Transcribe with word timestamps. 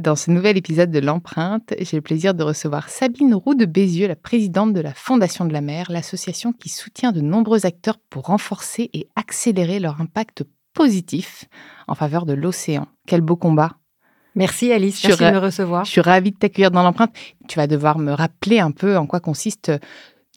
Dans 0.00 0.16
ce 0.16 0.30
nouvel 0.30 0.56
épisode 0.56 0.90
de 0.90 0.98
l'empreinte, 0.98 1.74
j'ai 1.78 1.98
le 1.98 2.00
plaisir 2.00 2.32
de 2.32 2.42
recevoir 2.42 2.88
Sabine 2.88 3.34
Roux 3.34 3.54
de 3.54 3.66
Bézieux, 3.66 4.08
la 4.08 4.16
présidente 4.16 4.72
de 4.72 4.80
la 4.80 4.94
Fondation 4.94 5.44
de 5.44 5.52
la 5.52 5.60
mer, 5.60 5.88
l'association 5.90 6.54
qui 6.54 6.70
soutient 6.70 7.12
de 7.12 7.20
nombreux 7.20 7.66
acteurs 7.66 7.98
pour 8.08 8.24
renforcer 8.24 8.88
et 8.94 9.08
accélérer 9.14 9.78
leur 9.78 10.00
impact 10.00 10.44
positif 10.72 11.44
en 11.86 11.94
faveur 11.94 12.24
de 12.24 12.32
l'océan. 12.32 12.86
Quel 13.06 13.20
beau 13.20 13.36
combat 13.36 13.72
Merci 14.34 14.72
Alice, 14.72 15.04
merci 15.04 15.22
de 15.22 15.30
me 15.32 15.38
recevoir. 15.38 15.84
Je 15.84 15.90
suis 15.90 16.00
ravie 16.00 16.30
de 16.30 16.38
t'accueillir 16.38 16.70
dans 16.70 16.82
l'empreinte. 16.82 17.12
Tu 17.46 17.56
vas 17.56 17.66
devoir 17.66 17.98
me 17.98 18.12
rappeler 18.12 18.58
un 18.58 18.70
peu 18.70 18.96
en 18.96 19.04
quoi 19.06 19.20
consiste 19.20 19.70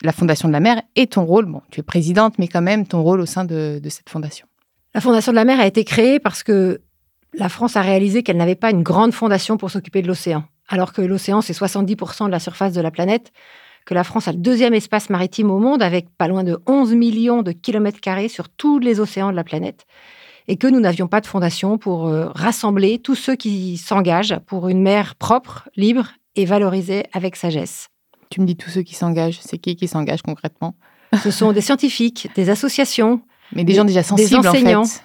la 0.02 0.12
Fondation 0.12 0.50
de 0.50 0.54
la 0.54 0.60
mer 0.60 0.82
et 0.98 1.08
ton 1.08 1.24
rôle. 1.24 1.46
Bon, 1.46 1.62
tu 1.72 1.80
es 1.80 1.84
présidente, 1.84 2.38
mais 2.38 2.50
quand 2.50 2.62
même 2.62 2.86
ton 2.86 3.02
rôle 3.02 3.22
au 3.22 3.26
sein 3.26 3.46
de, 3.46 3.80
de 3.82 3.90
cette 3.90 4.10
fondation. 4.10 4.46
La 4.94 5.00
Fondation 5.00 5.32
de 5.32 5.38
la 5.38 5.46
mer 5.46 5.62
a 5.62 5.68
été 5.68 5.86
créée 5.86 6.20
parce 6.20 6.44
que 6.44 6.82
la 7.34 7.50
France 7.50 7.76
a 7.76 7.82
réalisé 7.82 8.24
qu'elle 8.24 8.38
n'avait 8.38 8.56
pas 8.56 8.72
une 8.72 8.84
grande 8.84 9.14
fondation 9.14 9.58
pour 9.58 9.72
s'occuper 9.72 10.02
de 10.02 10.08
l'océan, 10.08 10.44
alors 10.68 10.94
que 10.94 11.02
l'océan, 11.02 11.42
c'est 11.42 11.54
70% 11.54 12.28
de 12.28 12.32
la 12.32 12.40
surface 12.40 12.74
de 12.74 12.82
la 12.82 12.92
planète, 12.92 13.32
que 13.86 13.94
la 13.94 14.04
France 14.04 14.28
a 14.28 14.32
le 14.32 14.38
deuxième 14.38 14.74
espace 14.74 15.10
maritime 15.10 15.52
au 15.52 15.60
monde, 15.60 15.82
avec 15.82 16.10
pas 16.18 16.28
loin 16.28 16.44
de 16.44 16.58
11 16.68 16.94
millions 16.94 17.42
de 17.42 17.52
kilomètres 17.52 18.00
carrés 18.00 18.30
sur 18.30 18.50
tous 18.50 18.80
les 18.80 19.00
océans 19.00 19.32
de 19.32 19.36
la 19.36 19.44
planète, 19.44 19.86
et 20.48 20.58
que 20.58 20.68
nous 20.68 20.80
n'avions 20.80 21.08
pas 21.08 21.22
de 21.22 21.26
fondation 21.26 21.78
pour 21.78 22.08
euh, 22.08 22.30
rassembler 22.34 23.00
tous 23.00 23.16
ceux 23.16 23.36
qui 23.36 23.78
s'engagent 23.78 24.38
pour 24.46 24.70
une 24.70 24.82
mer 24.82 25.16
propre, 25.16 25.70
libre 25.76 26.10
et 26.36 26.46
valorisée 26.46 27.06
avec 27.14 27.36
sagesse. 27.36 27.90
Tu 28.30 28.42
me 28.42 28.46
dis 28.46 28.56
tous 28.56 28.70
ceux 28.70 28.82
qui 28.82 28.96
s'engagent, 28.96 29.40
c'est 29.42 29.58
qui 29.58 29.76
qui 29.76 29.88
s'engage 29.88 30.22
concrètement? 30.22 30.76
Ce 31.22 31.32
sont 31.32 31.52
des 31.52 31.62
scientifiques, 31.62 32.30
des 32.36 32.50
associations, 32.50 33.22
mais 33.54 33.64
des, 33.64 33.74
gens 33.74 33.86
déjà 33.86 34.02
sensibles 34.02 34.42
des 34.42 34.48
enseignants, 34.48 34.82
en 34.82 34.86
fait 34.86 35.04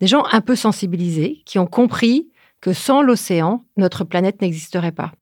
des 0.00 0.06
gens 0.06 0.24
un 0.32 0.40
peu 0.40 0.56
sensibilisés 0.56 1.42
qui 1.44 1.58
ont 1.58 1.66
compris 1.66 2.30
que 2.60 2.72
sans 2.72 3.02
l'océan, 3.02 3.64
notre 3.76 4.04
planète 4.04 4.40
n'existerait 4.40 4.92
pas. 4.92 5.12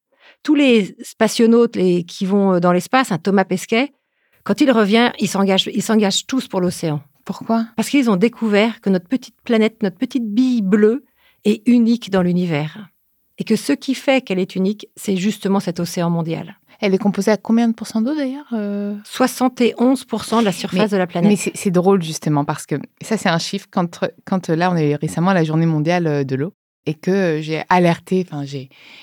Tous 0.43 0.55
les 0.55 0.97
spationautes 1.03 1.77
les, 1.77 2.05
qui 2.05 2.27
vont 2.27 2.61
dans 2.61 2.73
l'espace, 2.73 3.13
un 3.13 3.19
Thomas 3.19 3.45
Pesquet, 3.45 3.93
quand 4.45 4.61
il 4.61 4.71
revient, 4.71 5.13
ils 5.19 5.29
s'engagent, 5.29 5.71
ils 5.73 5.83
s'engagent 5.83 6.27
tous 6.27 6.49
pour 6.49 6.61
l'océan. 6.61 7.01
Pourquoi? 7.25 7.67
Parce 7.77 7.89
qu'ils 7.89 8.11
ont 8.11 8.17
découvert 8.17 8.81
que 8.81 8.91
notre 8.91 9.07
petite 9.07 9.37
planète, 9.45 9.83
notre 9.83 9.99
petite 9.99 10.29
bille 10.29 10.63
bleue, 10.63 11.05
est 11.45 11.67
unique 11.69 12.11
dans 12.11 12.23
l'univers. 12.23 12.89
Et 13.39 13.45
que 13.45 13.57
ce 13.57 13.73
qui 13.73 13.95
fait 13.95 14.23
qu'elle 14.23 14.39
est 14.39 14.57
unique, 14.57 14.89
c'est 14.97 15.17
justement 15.17 15.61
cet 15.61 15.81
océan 15.81 16.11
mondial. 16.11 16.59
Elle 16.83 16.95
est 16.95 16.99
composée 16.99 17.31
à 17.31 17.37
combien 17.37 17.69
de 17.69 17.75
pourcents 17.75 18.01
d'eau 18.01 18.13
d'ailleurs 18.13 18.53
71% 18.53 20.41
de 20.41 20.45
la 20.45 20.51
surface 20.51 20.91
de 20.91 20.97
la 20.97 21.07
planète. 21.07 21.31
Mais 21.31 21.53
c'est 21.55 21.71
drôle 21.71 22.03
justement 22.03 22.45
parce 22.45 22.67
que 22.67 22.75
ça 23.01 23.17
c'est 23.17 23.29
un 23.29 23.39
chiffre 23.39 23.69
quand, 23.71 24.01
quand 24.25 24.49
là 24.49 24.69
on 24.73 24.77
est 24.77 24.97
récemment 24.97 25.31
à 25.31 25.35
la 25.35 25.45
journée 25.45 25.65
mondiale 25.65 26.09
euh, 26.09 26.25
de 26.25 26.35
l'eau 26.35 26.55
et 26.85 26.95
que 26.95 27.39
j'ai 27.41 27.63
alerté, 27.69 28.27
enfin 28.29 28.45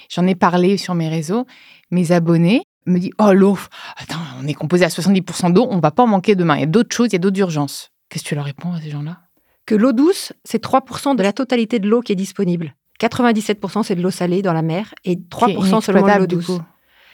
j'en 0.09 0.27
ai, 0.27 0.35
parlé 0.35 0.75
sur 0.75 0.93
mes 0.93 1.07
réseaux, 1.07 1.45
mes 1.89 2.11
abonnés 2.11 2.63
me 2.85 2.99
disent 2.99 3.11
oh 3.17 3.31
l'eau, 3.31 3.57
attends 3.95 4.19
on 4.43 4.45
est 4.45 4.53
composé 4.53 4.83
à 4.83 4.89
70% 4.89 5.53
d'eau, 5.53 5.65
on 5.71 5.79
va 5.79 5.91
pas 5.91 6.03
en 6.03 6.07
manquer 6.07 6.35
demain. 6.35 6.55
Il 6.55 6.59
y 6.59 6.63
a 6.63 6.67
d'autres 6.67 6.93
choses, 6.93 7.07
il 7.11 7.13
y 7.13 7.15
a 7.15 7.19
d'autres 7.19 7.39
urgences. 7.39 7.91
Qu'est-ce 8.09 8.25
que 8.25 8.29
tu 8.29 8.35
leur 8.35 8.43
réponds 8.43 8.73
à 8.73 8.81
ces 8.81 8.89
gens-là? 8.89 9.19
Que 9.65 9.75
l'eau 9.75 9.93
douce 9.93 10.33
c'est 10.43 10.61
3% 10.61 11.15
de 11.15 11.23
la 11.23 11.31
totalité 11.31 11.79
de 11.79 11.87
l'eau 11.87 12.01
qui 12.01 12.11
est 12.11 12.17
disponible. 12.17 12.75
97% 12.99 13.83
c'est 13.83 13.95
de 13.95 14.01
l'eau 14.01 14.11
salée 14.11 14.41
dans 14.41 14.51
la 14.51 14.63
mer 14.63 14.93
et 15.05 15.15
3% 15.15 15.79
seulement 15.79 16.05
de 16.05 16.19
l'eau 16.19 16.27
douce. 16.27 16.59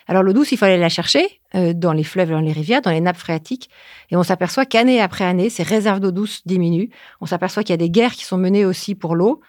Alors 0.08 0.24
l'eau 0.24 0.34
douce, 0.34 0.52
il 0.52 0.58
fallait 0.58 0.78
la 0.78 0.90
chercher 0.90 1.42
euh, 1.56 1.74
dans 1.74 1.94
les 1.94 2.04
fleuves, 2.04 2.30
dans 2.30 2.40
les 2.40 2.52
rivières, 2.52 2.82
dans 2.82 2.92
les 2.92 3.02
nappes 3.02 3.18
phréatiques. 3.18 3.70
Et 4.12 4.16
on 4.16 4.24
s'aperçoit 4.24 4.66
qu'année 4.66 5.02
après 5.02 5.26
année, 5.26 5.50
ces 5.50 5.64
réserves 5.64 6.00
d'eau 6.00 6.12
douce 6.12 6.42
diminuent. 6.46 6.90
On 7.22 7.26
s'aperçoit 7.26 7.64
qu'il 7.64 7.74
y 7.74 7.74
a 7.74 7.78
des 7.78 7.90
guerres 7.90 8.14
qui 8.14 8.24
sont 8.24 8.38
menées 8.38 8.66
aussi 8.66 8.94
pour 8.94 9.16
l'eau. 9.16 9.42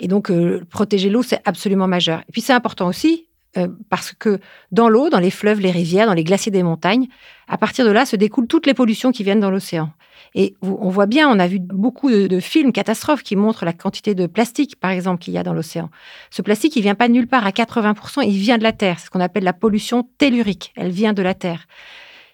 Et 0.00 0.08
donc, 0.08 0.30
euh, 0.30 0.64
protéger 0.70 1.10
l'eau, 1.10 1.22
c'est 1.22 1.40
absolument 1.44 1.88
majeur. 1.88 2.20
Et 2.28 2.32
puis, 2.32 2.40
c'est 2.40 2.52
important 2.52 2.86
aussi 2.86 3.26
euh, 3.56 3.68
parce 3.90 4.12
que 4.12 4.38
dans 4.72 4.88
l'eau, 4.88 5.10
dans 5.10 5.20
les 5.20 5.30
fleuves, 5.30 5.60
les 5.60 5.70
rivières, 5.70 6.06
dans 6.06 6.14
les 6.14 6.24
glaciers 6.24 6.52
des 6.52 6.62
montagnes, 6.62 7.08
à 7.48 7.58
partir 7.58 7.84
de 7.84 7.90
là 7.90 8.06
se 8.06 8.16
découlent 8.16 8.46
toutes 8.46 8.66
les 8.66 8.74
pollutions 8.74 9.12
qui 9.12 9.24
viennent 9.24 9.40
dans 9.40 9.50
l'océan. 9.50 9.90
Et 10.34 10.54
on 10.62 10.88
voit 10.88 11.06
bien, 11.06 11.28
on 11.28 11.38
a 11.38 11.46
vu 11.46 11.58
beaucoup 11.58 12.10
de, 12.10 12.40
films 12.40 12.72
catastrophes 12.72 13.22
qui 13.22 13.36
montrent 13.36 13.64
la 13.64 13.72
quantité 13.72 14.14
de 14.14 14.26
plastique, 14.26 14.76
par 14.76 14.90
exemple, 14.90 15.22
qu'il 15.22 15.34
y 15.34 15.38
a 15.38 15.42
dans 15.42 15.54
l'océan. 15.54 15.90
Ce 16.30 16.42
plastique, 16.42 16.76
il 16.76 16.82
vient 16.82 16.94
pas 16.94 17.08
de 17.08 17.12
nulle 17.12 17.26
part 17.26 17.46
à 17.46 17.50
80%, 17.50 18.26
il 18.26 18.38
vient 18.38 18.58
de 18.58 18.62
la 18.62 18.72
Terre. 18.72 18.98
C'est 18.98 19.06
ce 19.06 19.10
qu'on 19.10 19.20
appelle 19.20 19.44
la 19.44 19.52
pollution 19.52 20.08
tellurique. 20.18 20.72
Elle 20.76 20.90
vient 20.90 21.12
de 21.12 21.22
la 21.22 21.34
Terre. 21.34 21.66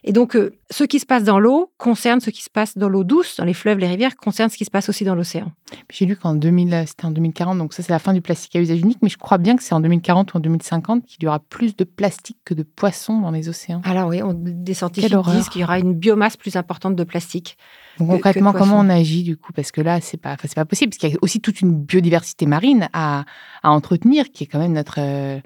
Et 0.07 0.13
donc, 0.13 0.37
euh, 0.37 0.55
ce 0.71 0.85
qui 0.85 1.01
se 1.01 1.07
passe 1.07 1.25
dans 1.25 1.39
l'eau 1.39 1.73
concerne 1.79 2.21
ce 2.21 2.29
qui 2.29 2.43
se 2.43 2.51
passe 2.51 2.77
dans 2.77 2.91
l'eau 2.91 3.05
douce, 3.05 3.37
dans 3.39 3.45
les 3.47 3.55
fleuves, 3.55 3.79
les 3.79 3.87
rivières, 3.87 4.17
concerne 4.17 4.51
ce 4.51 4.59
qui 4.59 4.67
se 4.67 4.71
passe 4.71 4.91
aussi 4.91 5.03
dans 5.05 5.15
l'océan. 5.15 5.51
J'ai 5.91 6.05
lu 6.05 6.15
qu'en 6.15 6.35
2000, 6.35 6.85
c'était 6.87 7.07
en 7.07 7.11
2040, 7.11 7.57
donc 7.57 7.73
ça 7.73 7.83
c'est 7.83 7.91
la 7.91 7.99
fin 7.99 8.13
du 8.13 8.21
plastique 8.21 8.55
à 8.55 8.61
usage 8.61 8.81
unique, 8.81 8.99
mais 9.01 9.09
je 9.09 9.17
crois 9.17 9.39
bien 9.39 9.57
que 9.57 9.63
c'est 9.63 9.75
en 9.75 9.81
2040 9.81 10.35
ou 10.35 10.37
en 10.37 10.41
2050 10.41 11.07
qu'il 11.07 11.25
y 11.25 11.27
aura 11.27 11.39
plus 11.39 11.75
de 11.75 11.85
plastique 11.85 12.37
que 12.45 12.53
de 12.53 12.63
poissons 12.63 13.19
dans 13.21 13.31
les 13.31 13.49
océans. 13.49 13.81
Alors 13.85 14.11
oui, 14.11 14.23
on, 14.23 14.35
des 14.35 14.75
scientifiques 14.75 15.17
disent 15.33 15.49
qu'il 15.49 15.63
y 15.63 15.65
aura 15.65 15.79
une 15.79 15.95
biomasse 15.95 16.37
plus 16.37 16.57
importante 16.57 16.97
de 16.97 17.05
plastique. 17.05 17.57
Donc, 17.99 18.11
concrètement, 18.11 18.53
comment 18.53 18.81
on 18.81 18.91
agit 18.91 19.23
du 19.23 19.39
coup? 19.39 19.55
Parce 19.55 19.73
que 19.73 19.81
là, 19.81 20.03
c'est 20.03 20.19
pas, 20.19 20.37
c'est 20.43 20.55
pas 20.55 20.67
possible, 20.67 20.91
parce 20.91 20.99
qu'il 20.99 21.11
y 21.11 21.15
a 21.15 21.19
aussi 21.23 21.41
toute 21.41 21.63
une 21.63 21.75
biodiversité 21.75 22.45
marine 22.45 22.89
à, 22.93 23.25
à 23.63 23.71
entretenir, 23.71 24.31
qui 24.33 24.45
est 24.45 24.47
quand 24.49 24.59
même 24.59 24.73
notre, 24.75 24.97
euh, 24.99 25.41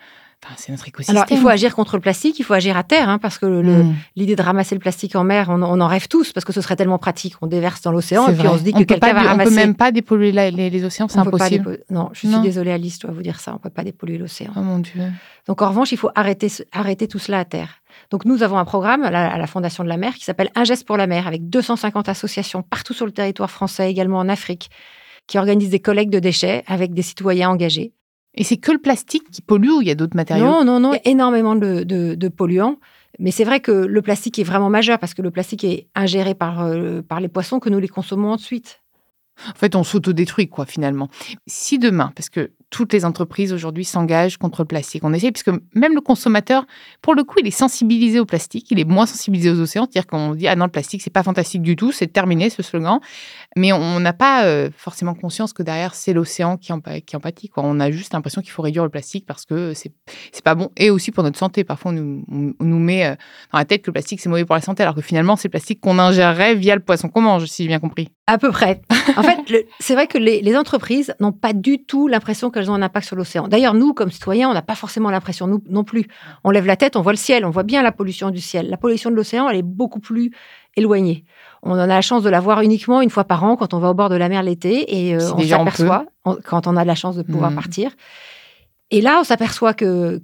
c'est 0.57 0.73
notre 0.73 0.89
écosystème. 0.89 1.17
Alors, 1.17 1.27
il 1.31 1.39
faut 1.39 1.49
agir 1.49 1.75
contre 1.75 1.97
le 1.97 2.01
plastique, 2.01 2.39
il 2.39 2.45
faut 2.45 2.55
agir 2.55 2.77
à 2.77 2.85
terre, 2.85 3.09
hein, 3.09 3.19
parce 3.19 3.39
que 3.39 3.47
hmm. 3.47 3.95
l'idée 4.17 4.37
de 4.37 4.43
ramasser 4.43 4.75
le 4.75 4.81
plastique 4.81 5.17
en 5.17 5.25
mer, 5.25 5.49
on, 5.51 5.63
en 5.63 5.87
rêve 5.87 6.09
tous, 6.09 6.33
parce 6.33 6.45
que 6.45 6.53
ce 6.53 6.61
serait 6.61 6.77
tellement 6.77 6.99
pratique. 6.99 7.35
On 7.43 7.47
déverse 7.47 7.83
dans 7.83 7.93
l'océan, 7.93 8.29
et 8.29 8.35
puis 8.35 8.47
on 8.47 8.57
se 8.57 8.63
dit 8.63 8.73
que 8.73 8.85
quelqu'un 8.85 9.13
va 9.13 9.23
ramasser. 9.23 9.51
On 9.51 9.51
peut 9.51 9.57
même 9.57 9.75
pas 9.75 9.91
dépolluer 9.91 10.33
les, 10.33 10.85
océans, 10.85 11.09
c'est 11.09 11.19
impossible. 11.19 11.81
non, 11.91 12.11
je 12.13 12.27
suis 12.27 12.41
désolée, 12.41 12.73
Alice, 12.73 12.97
je 12.97 13.07
dois 13.07 13.15
vous 13.15 13.23
dire 13.23 13.41
ça, 13.41 13.55
on 13.55 13.59
peut 13.59 13.71
pas 13.71 13.85
dépolluer 13.85 14.19
l'océan. 14.19 14.53
Oh 14.57 14.61
mon 14.61 14.79
Dieu. 14.79 15.03
Donc, 15.47 15.63
en 15.63 15.69
revanche, 15.69 15.93
il 15.93 15.99
faut 15.99 16.11
arrêter, 16.15 16.49
arrêter 16.73 17.09
tout 17.09 17.19
cela 17.19 17.41
à 17.41 17.45
terre. 17.45 17.81
Donc, 18.11 18.25
nous 18.25 18.43
avons 18.43 18.59
un 18.59 18.65
programme 18.65 19.03
à 19.03 19.11
la, 19.11 19.47
Fondation 19.47 19.83
de 19.83 19.89
la 19.89 19.97
mer 19.97 20.15
qui 20.15 20.25
s'appelle 20.25 20.51
Un 20.55 20.65
geste 20.65 20.87
pour 20.87 20.97
la 20.97 21.07
mer, 21.07 21.27
avec 21.27 21.49
250 21.49 22.09
associations 22.09 22.63
partout 22.63 22.95
sur 22.95 23.07
le 23.07 23.13
territoire 23.13 23.51
français, 23.51 23.91
également 23.91 24.19
en 24.19 24.29
Afrique, 24.29 24.71
qui 25.27 25.39
organisent 25.39 25.71
des 25.71 25.81
collectes 25.81 26.13
de 26.13 26.19
déchets 26.19 26.65
avec 26.67 26.95
des 26.95 27.03
citoyens 27.03 27.51
engagés. 27.51 27.93
Et 28.35 28.45
c'est 28.45 28.57
que 28.57 28.73
le 28.73 28.79
plastique 28.79 29.31
qui 29.31 29.43
pollue 29.43 29.71
ou 29.71 29.83
il 29.83 29.89
y 29.89 29.91
a 29.91 29.95
d'autres 29.95 30.17
matériaux? 30.17 30.45
Non, 30.45 30.65
non, 30.65 30.81
non. 30.81 30.93
Il 30.93 31.01
y 31.05 31.09
a 31.09 31.11
énormément 31.11 31.57
de, 31.57 32.29
polluants. 32.29 32.79
Mais 33.19 33.31
c'est 33.31 33.45
vrai 33.45 33.61
que 33.61 33.73
le 33.73 34.03
plastique 34.03 34.39
est 34.39 34.45
vraiment 34.45 34.71
majeur 34.71 34.99
parce 34.99 35.15
que 35.15 35.23
le 35.23 35.31
plastique 35.31 35.65
est 35.65 35.89
ingéré 35.97 36.35
par, 36.35 36.63
euh, 36.63 37.03
par 37.03 37.21
les 37.21 37.29
poissons 37.29 37.59
que 37.59 37.69
nous 37.69 37.81
les 37.81 37.89
consommons 37.89 38.31
ensuite. 38.33 38.81
En 39.49 39.55
fait, 39.55 39.75
on 39.75 39.83
s'autodétruit, 39.83 40.49
quoi, 40.49 40.67
finalement. 40.67 41.09
Si 41.47 41.79
demain, 41.79 42.13
parce 42.15 42.29
que 42.29 42.53
toutes 42.71 42.93
les 42.93 43.05
entreprises 43.05 43.53
aujourd'hui 43.53 43.85
s'engagent 43.85 44.37
contre 44.37 44.63
le 44.63 44.67
plastique. 44.67 45.03
On 45.05 45.13
essaie, 45.13 45.33
puisque 45.33 45.51
même 45.75 45.95
le 45.95 46.01
consommateur, 46.01 46.67
pour 47.01 47.15
le 47.15 47.25
coup, 47.25 47.37
il 47.41 47.47
est 47.47 47.51
sensibilisé 47.51 48.21
au 48.21 48.27
plastique, 48.27 48.71
il 48.71 48.79
est 48.79 48.85
moins 48.85 49.07
sensibilisé 49.07 49.51
aux 49.51 49.61
océans. 49.61 49.87
C'est-à-dire 49.91 50.07
qu'on 50.07 50.35
dit, 50.35 50.49
ah 50.49 50.57
non, 50.57 50.67
le 50.67 50.71
plastique, 50.71 51.03
c'est 51.03 51.11
pas 51.11 51.23
fantastique 51.23 51.63
du 51.63 51.77
tout, 51.77 51.93
c'est 51.93 52.09
terminé 52.09 52.51
ce 52.51 52.63
slogan. 52.63 53.01
Mais 53.57 53.73
on 53.73 54.01
n'a 54.01 54.13
pas 54.13 54.45
euh, 54.45 54.71
forcément 54.77 55.15
conscience 55.15 55.53
que 55.53 55.63
derrière, 55.63 55.95
c'est 55.95 56.13
l'océan 56.13 56.57
qui 56.57 56.73
en, 56.73 56.81
qui 56.81 57.17
en 57.17 57.21
pâtit. 57.21 57.49
Quoi. 57.49 57.63
On 57.65 57.81
a 57.81 57.91
juste 57.91 58.13
l'impression 58.13 58.43
qu'il 58.43 58.51
faut 58.51 58.63
réduire 58.63 58.85
le 58.85 58.91
plastique 58.91 59.25
parce 59.27 59.45
que 59.45 59.73
c'est 59.75 59.93
pas 60.45 60.55
bon. 60.55 60.71
Et 60.77 60.91
aussi 60.91 61.11
pour 61.11 61.25
notre 61.25 61.39
santé. 61.39 61.65
Parfois, 61.65 61.93
on 61.93 61.95
nous, 61.95 62.25
on 62.29 62.65
nous 62.65 62.79
met 62.79 63.07
euh, 63.07 63.15
dans 63.53 63.59
la 63.59 63.65
tête 63.65 63.83
que 63.83 63.91
le 63.91 63.93
plastique, 63.93 64.21
c'est 64.21 64.29
mauvais 64.29 64.45
pour 64.45 64.55
la 64.55 64.61
santé, 64.61 64.83
alors 64.83 64.95
que 64.95 65.01
finalement, 65.01 65.37
c'est 65.37 65.49
le 65.49 65.53
plastique 65.53 65.81
qu'on 65.81 65.99
ingérerait 65.99 66.55
via 66.55 66.75
le 66.75 66.83
poisson 66.83 67.09
qu'on 67.09 67.23
mange, 67.23 67.47
si 67.47 67.63
j'ai 67.63 67.69
bien 67.69 67.81
compris. 67.81 68.09
À 68.27 68.39
peu 68.39 68.51
près. 68.51 68.83
En 69.17 69.23
fait, 69.23 69.39
c'est 69.81 69.95
vrai 69.95 70.07
que 70.07 70.19
les, 70.19 70.43
les 70.43 70.55
entreprises 70.55 71.15
n'ont 71.19 71.33
pas 71.33 71.55
du 71.55 71.83
tout 71.83 72.09
l'impression 72.09 72.51
qu'elles 72.59 72.71
ont 72.71 72.75
un 72.75 72.83
impact 72.83 73.07
sur 73.07 73.17
l'océan. 73.17 73.49
D'ailleurs, 73.49 73.75
nous, 73.75 73.95
comme 73.95 74.11
citoyens, 74.11 74.51
on 74.51 74.55
n'a 74.55 74.63
pas 74.63 74.75
forcément 74.75 75.11
l'impression, 75.11 75.47
nous 75.47 75.63
non 75.69 75.85
plus. 75.85 76.07
On 76.45 76.51
lève 76.51 76.67
la 76.67 76.77
tête, 76.77 76.97
on 76.97 77.03
voit 77.03 77.13
le 77.13 77.19
ciel, 77.19 77.45
on 77.45 77.51
voit 77.51 77.63
bien 77.63 77.83
la 77.83 77.93
pollution 77.93 78.31
du 78.31 78.41
ciel. 78.41 78.69
La 78.69 78.77
pollution 78.77 79.11
de 79.11 79.15
l'océan, 79.15 79.49
elle 79.49 79.57
est 79.57 79.63
beaucoup 79.63 80.01
plus 80.01 80.33
éloignée. 80.77 81.25
On 81.63 81.73
en 81.73 81.79
a 81.79 81.87
la 81.87 82.01
chance 82.01 82.23
de 82.23 82.31
la 82.31 82.41
voir 82.41 82.61
uniquement 82.63 83.01
une 83.01 83.11
fois 83.11 83.25
par 83.25 83.45
an 83.45 83.57
quand 83.57 83.75
on 83.75 83.79
va 83.79 83.91
au 83.91 83.95
bord 83.95 84.09
de 84.09 84.17
la 84.17 84.29
mer 84.29 84.43
l'été 84.43 85.07
et 85.07 85.15
euh, 85.15 85.33
on 85.35 85.41
s'aperçoit 85.41 86.07
quand 86.45 86.67
on 86.67 86.77
a 86.77 86.85
la 86.85 86.95
chance 86.95 87.17
de 87.17 87.23
pouvoir 87.23 87.51
mmh. 87.51 87.57
partir. 87.57 87.91
Et 88.91 89.01
là, 89.01 89.19
on 89.21 89.25
s'aperçoit 89.25 89.75
que 89.75 90.19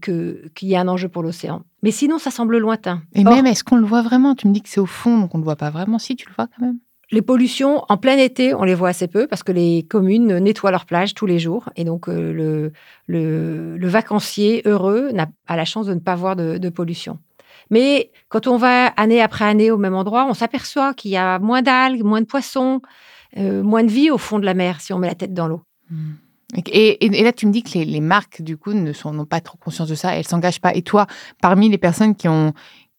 qu'il 0.54 0.68
y 0.68 0.76
a 0.76 0.80
un 0.80 0.88
enjeu 0.88 1.08
pour 1.08 1.22
l'océan. 1.22 1.62
Mais 1.82 1.90
sinon, 1.90 2.18
ça 2.18 2.30
semble 2.30 2.56
lointain. 2.56 3.02
Et 3.14 3.24
même, 3.24 3.46
est-ce 3.46 3.62
qu'on 3.62 3.76
le 3.76 3.84
voit 3.84 4.02
vraiment? 4.02 4.34
Tu 4.34 4.48
me 4.48 4.54
dis 4.54 4.62
que 4.62 4.70
c'est 4.70 4.80
au 4.80 4.86
fond, 4.86 5.18
donc 5.18 5.34
on 5.34 5.38
ne 5.38 5.42
le 5.42 5.44
voit 5.44 5.56
pas 5.56 5.70
vraiment. 5.70 5.98
Si, 5.98 6.16
tu 6.16 6.26
le 6.28 6.34
vois 6.34 6.46
quand 6.46 6.64
même. 6.64 6.78
Les 7.10 7.22
pollutions, 7.22 7.84
en 7.88 7.96
plein 7.96 8.16
été, 8.16 8.54
on 8.54 8.64
les 8.64 8.74
voit 8.74 8.88
assez 8.88 9.08
peu 9.08 9.26
parce 9.26 9.42
que 9.42 9.52
les 9.52 9.84
communes 9.88 10.38
nettoient 10.38 10.70
leurs 10.70 10.86
plages 10.86 11.14
tous 11.14 11.26
les 11.26 11.38
jours. 11.38 11.68
Et 11.76 11.84
donc, 11.84 12.08
euh, 12.08 12.32
le, 12.32 13.76
le, 13.76 13.88
vacancier 13.88 14.62
heureux 14.64 15.10
a, 15.46 15.56
la 15.56 15.64
chance 15.64 15.86
de 15.86 15.94
ne 15.94 16.00
pas 16.00 16.14
voir 16.14 16.36
de, 16.36 16.68
pollution. 16.68 17.18
Mais 17.70 18.10
quand 18.28 18.46
on 18.46 18.56
va 18.56 18.86
année 18.86 19.20
après 19.20 19.44
année 19.44 19.70
au 19.70 19.78
même 19.78 19.94
endroit, 19.94 20.26
on 20.28 20.34
s'aperçoit 20.34 20.94
qu'il 20.94 21.10
y 21.10 21.16
a 21.16 21.38
moins 21.38 21.62
d'algues, 21.62 22.02
moins 22.02 22.20
de 22.20 22.26
poissons, 22.26 22.80
euh, 23.36 23.62
moins 23.62 23.84
de 23.84 23.90
vie 23.90 24.10
au 24.10 24.18
fond 24.18 24.38
de 24.38 24.44
la 24.44 24.54
mer 24.54 24.80
si 24.80 24.92
on 24.92 24.98
met 24.98 25.08
la 25.08 25.14
tête 25.14 25.34
dans 25.34 25.48
l'eau. 25.48 25.62
Hmm. 25.90 26.12
Et, 26.66 27.22
là, 27.22 27.32
tu 27.32 27.46
me 27.46 27.52
dis 27.52 27.62
que 27.62 27.78
les, 27.78 28.00
marques, 28.00 28.42
du 28.42 28.56
coup, 28.56 28.72
ne 28.72 28.92
n'ont 29.10 29.24
pas 29.24 29.40
trop 29.40 29.58
conscience 29.58 29.88
de 29.88 29.94
ça, 29.94 30.14
elles 30.16 30.26
s'engagent 30.26 30.60
pas. 30.60 30.74
Et 30.74 30.82
toi, 30.82 31.06
parmi 31.40 31.68
les 31.68 31.78
personnes 31.78 32.14
qui 32.14 32.28
ont 32.28 32.52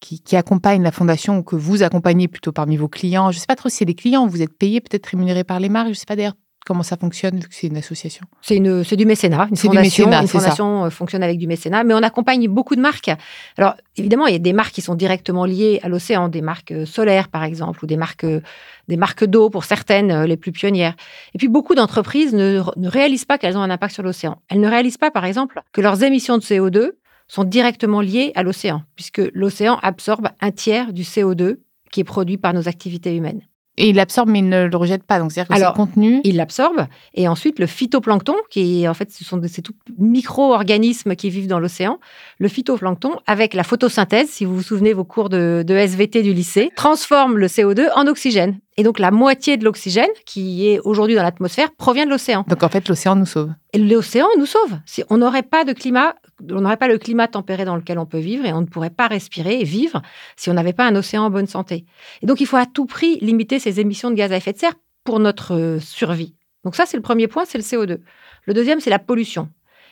qui, 0.06 0.20
qui, 0.20 0.36
accompagnent 0.36 0.84
la 0.84 0.92
fondation 0.92 1.40
ou 1.40 1.44
que 1.44 1.56
vous 1.56 1.82
accompagnez 1.82 2.28
plutôt 2.28 2.52
parmi 2.52 2.78
vos 2.78 2.88
clients, 2.88 3.32
je 3.32 3.38
ne 3.38 3.40
sais 3.40 3.48
pas 3.48 3.56
trop 3.56 3.70
si 3.70 3.78
c'est 3.78 3.86
des 3.86 3.96
clients, 3.96 4.28
vous 4.28 4.44
êtes 4.44 4.56
payé, 4.56 4.80
peut-être 4.80 5.08
rémunéré 5.08 5.44
par 5.44 5.60
les 5.60 5.70
marques, 5.70 5.88
je 5.88 5.92
ne 5.92 5.96
sais 5.96 6.06
pas 6.06 6.16
d'ailleurs 6.16 6.36
comment 6.66 6.84
ça 6.84 6.98
fonctionne 6.98 7.38
vu 7.38 7.48
que 7.48 7.54
c'est 7.54 7.68
une 7.68 7.78
association 7.78 8.26
C'est 8.42 8.58
une, 8.58 8.84
c'est 8.84 8.96
du 8.96 9.06
mécénat. 9.06 9.48
Une 9.50 9.56
fondation, 9.56 10.12
une 10.12 10.28
fondation 10.28 10.86
euh, 10.86 10.90
fonctionne 10.90 11.24
avec 11.24 11.38
du 11.38 11.48
mécénat, 11.48 11.84
mais 11.84 11.94
on 11.94 12.02
accompagne 12.02 12.48
beaucoup 12.48 12.76
de 12.76 12.82
marques. 12.82 13.12
Alors 13.58 13.76
évidemment, 13.98 14.26
il 14.26 14.34
y 14.34 14.36
a 14.36 14.40
des 14.40 14.54
marques 14.54 14.74
qui 14.74 14.82
sont 14.82 14.96
directement 14.96 15.46
liées 15.46 15.80
à 15.84 15.90
l'océan, 15.90 16.28
des 16.28 16.42
marques 16.42 16.72
euh, 16.72 16.86
solaires 16.86 17.30
par 17.30 17.44
exemple, 17.44 17.84
ou 17.84 17.88
des 17.88 17.98
marques, 17.98 18.24
euh, 18.24 18.42
des 18.88 18.98
marques 18.98 19.26
d'eau 19.26 19.50
pour 19.50 19.64
certaines, 19.64 20.24
les 20.24 20.38
plus 20.38 20.52
pionnières. 20.52 20.96
Et 21.36 21.38
puis 21.38 21.48
beaucoup 21.48 21.76
d'entreprises 21.76 22.34
ne, 22.34 22.62
ne 22.78 22.90
réalisent 22.90 23.26
pas 23.26 23.38
qu'elles 23.38 23.58
ont 23.58 23.62
un 23.62 23.70
impact 23.70 23.94
sur 23.94 24.04
l'océan. 24.04 24.42
Elles 24.50 24.60
ne 24.60 24.68
réalisent 24.68 24.98
pas, 24.98 25.12
par 25.12 25.26
exemple, 25.26 25.62
que 25.72 25.82
leurs 25.82 26.04
émissions 26.04 26.38
de 26.38 26.44
CO2 26.44 26.92
sont 27.28 27.44
directement 27.44 28.02
liées 28.02 28.32
à 28.36 28.44
l'océan, 28.44 28.84
puisque 28.96 29.22
l'océan 29.34 29.80
absorbe 29.82 30.30
un 30.42 30.52
tiers 30.52 30.94
du 30.94 31.04
CO2 31.04 31.58
qui 31.92 32.02
est 32.02 32.06
produit 32.06 32.38
par 32.38 32.54
nos 32.54 32.68
activités 32.68 33.16
humaines. 33.16 33.42
Et 33.78 33.90
il 33.90 33.96
l'absorbe, 33.96 34.30
mais 34.30 34.40
il 34.40 34.50
ne 34.50 34.68
le 34.68 34.78
rejette 34.78 35.04
pas. 35.04 35.20
Donc, 35.20 35.32
c'est-à-dire 35.32 35.50
que 35.50 35.62
Alors, 35.62 35.74
contenu. 35.74 36.22
Il 36.24 36.38
l'absorbe. 36.38 36.88
Et 37.14 37.28
ensuite, 37.28 37.60
le 37.60 37.68
phytoplancton, 37.68 38.36
qui 38.50 38.84
est 38.84 38.88
en 38.88 38.94
fait, 38.94 39.12
ce 39.12 39.26
sont 39.26 39.42
ces 39.48 39.62
tout 39.62 39.74
micro-organismes 39.98 41.16
qui 41.16 41.30
vivent 41.30 41.48
dans 41.48 41.60
l'océan. 41.60 42.00
Le 42.40 42.48
phytoplancton, 42.48 43.18
avec 43.28 43.54
la 43.54 43.64
photosynthèse, 43.64 44.30
si 44.30 44.46
vous 44.46 44.56
vous 44.56 44.62
souvenez 44.62 44.94
vos 44.94 45.04
cours 45.04 45.30
de, 45.30 45.64
de 45.66 45.76
SVT 45.76 46.24
du 46.24 46.34
lycée, 46.34 46.72
transforme 46.76 47.38
le 47.38 47.48
CO2 47.48 47.88
en 47.96 48.08
oxygène. 48.08 48.60
Et 48.78 48.84
donc, 48.84 49.00
la 49.00 49.12
moitié 49.12 49.58
de 49.58 49.66
l'oxygène 49.66 50.10
qui 50.26 50.68
est 50.70 50.80
aujourd'hui 50.80 51.16
dans 51.16 51.24
l'atmosphère 51.24 51.72
provient 51.78 52.06
de 52.06 52.12
l'océan. 52.12 52.46
Donc, 52.48 52.64
en 52.64 52.70
fait, 52.70 52.88
l'océan 52.88 53.16
nous 53.16 53.26
sauve. 53.26 53.52
Et 53.74 53.78
l'océan 53.78 54.28
nous 54.38 54.46
sauve. 54.46 54.80
Si 54.86 55.04
on 55.10 55.18
n'aurait 55.18 55.44
pas 55.44 55.66
de 55.66 55.74
climat, 55.74 56.16
on 56.42 56.62
n'aurait 56.62 56.78
pas 56.78 56.88
le 56.88 56.98
climat 56.98 57.28
tempéré 57.28 57.66
dans 57.66 57.76
lequel 57.76 57.98
on 57.98 58.06
peut 58.06 58.20
vivre 58.20 58.46
et 58.46 58.54
on 58.54 58.62
ne 58.62 58.66
pourrait 58.66 58.90
pas 58.90 59.08
respirer 59.08 59.60
et 59.60 59.64
vivre 59.64 60.02
si 60.36 60.50
on 60.50 60.54
n'avait 60.54 60.74
pas 60.74 60.86
un 60.86 60.96
océan 60.96 61.24
en 61.24 61.30
bonne 61.30 61.48
santé. 61.48 61.86
Et 62.22 62.26
donc, 62.26 62.42
il 62.42 62.48
faut 62.48 62.58
à 62.58 62.66
tout 62.66 62.86
prix 62.86 63.20
limiter 63.20 63.60
ces 63.60 63.80
émissions 63.80 64.10
de 64.10 64.16
gaz 64.16 64.32
à 64.32 64.38
effet 64.38 64.54
de 64.54 64.58
serre 64.58 64.76
pour 65.04 65.20
notre 65.20 65.54
euh, 65.54 65.80
survie. 65.80 66.36
Donc, 66.64 66.76
ça, 66.76 66.86
c'est 66.86 66.98
le 66.98 67.04
premier 67.04 67.28
point, 67.28 67.46
c'est 67.46 67.58
le 67.58 67.64
CO2. 67.64 68.00
Le 68.44 68.54
deuxième, 68.54 68.80
c'est 68.80 68.90
la 68.90 69.00
pollution. 69.00 69.50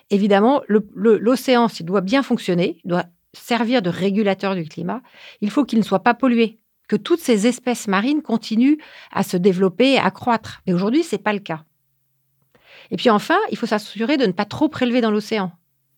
Évidemment, 0.09 0.61
l'océan, 0.67 1.67
s'il 1.67 1.85
doit 1.85 2.01
bien 2.01 2.23
fonctionner, 2.23 2.77
doit 2.83 3.05
servir 3.33 3.81
de 3.81 3.89
régulateur 3.89 4.55
du 4.55 4.65
climat, 4.65 5.01
il 5.41 5.49
faut 5.49 5.65
qu'il 5.65 5.79
ne 5.79 5.83
soit 5.83 6.03
pas 6.03 6.13
pollué 6.13 6.59
que 6.87 6.95
toutes 6.95 7.21
ces 7.21 7.47
espèces 7.47 7.87
marines 7.87 8.21
continuent 8.21 8.77
à 9.11 9.23
se 9.23 9.37
développer 9.37 9.93
et 9.93 9.99
à 9.99 10.11
croître. 10.11 10.61
Mais 10.67 10.73
aujourd'hui, 10.73 11.03
ce 11.03 11.15
n'est 11.15 11.21
pas 11.21 11.33
le 11.33 11.39
cas. 11.39 11.63
Et 12.91 12.97
puis 12.97 13.09
enfin, 13.09 13.39
il 13.49 13.57
faut 13.57 13.65
s'assurer 13.65 14.17
de 14.17 14.25
ne 14.25 14.31
pas 14.31 14.45
trop 14.45 14.67
prélever 14.67 15.01
dans 15.01 15.11
l'océan. 15.11 15.51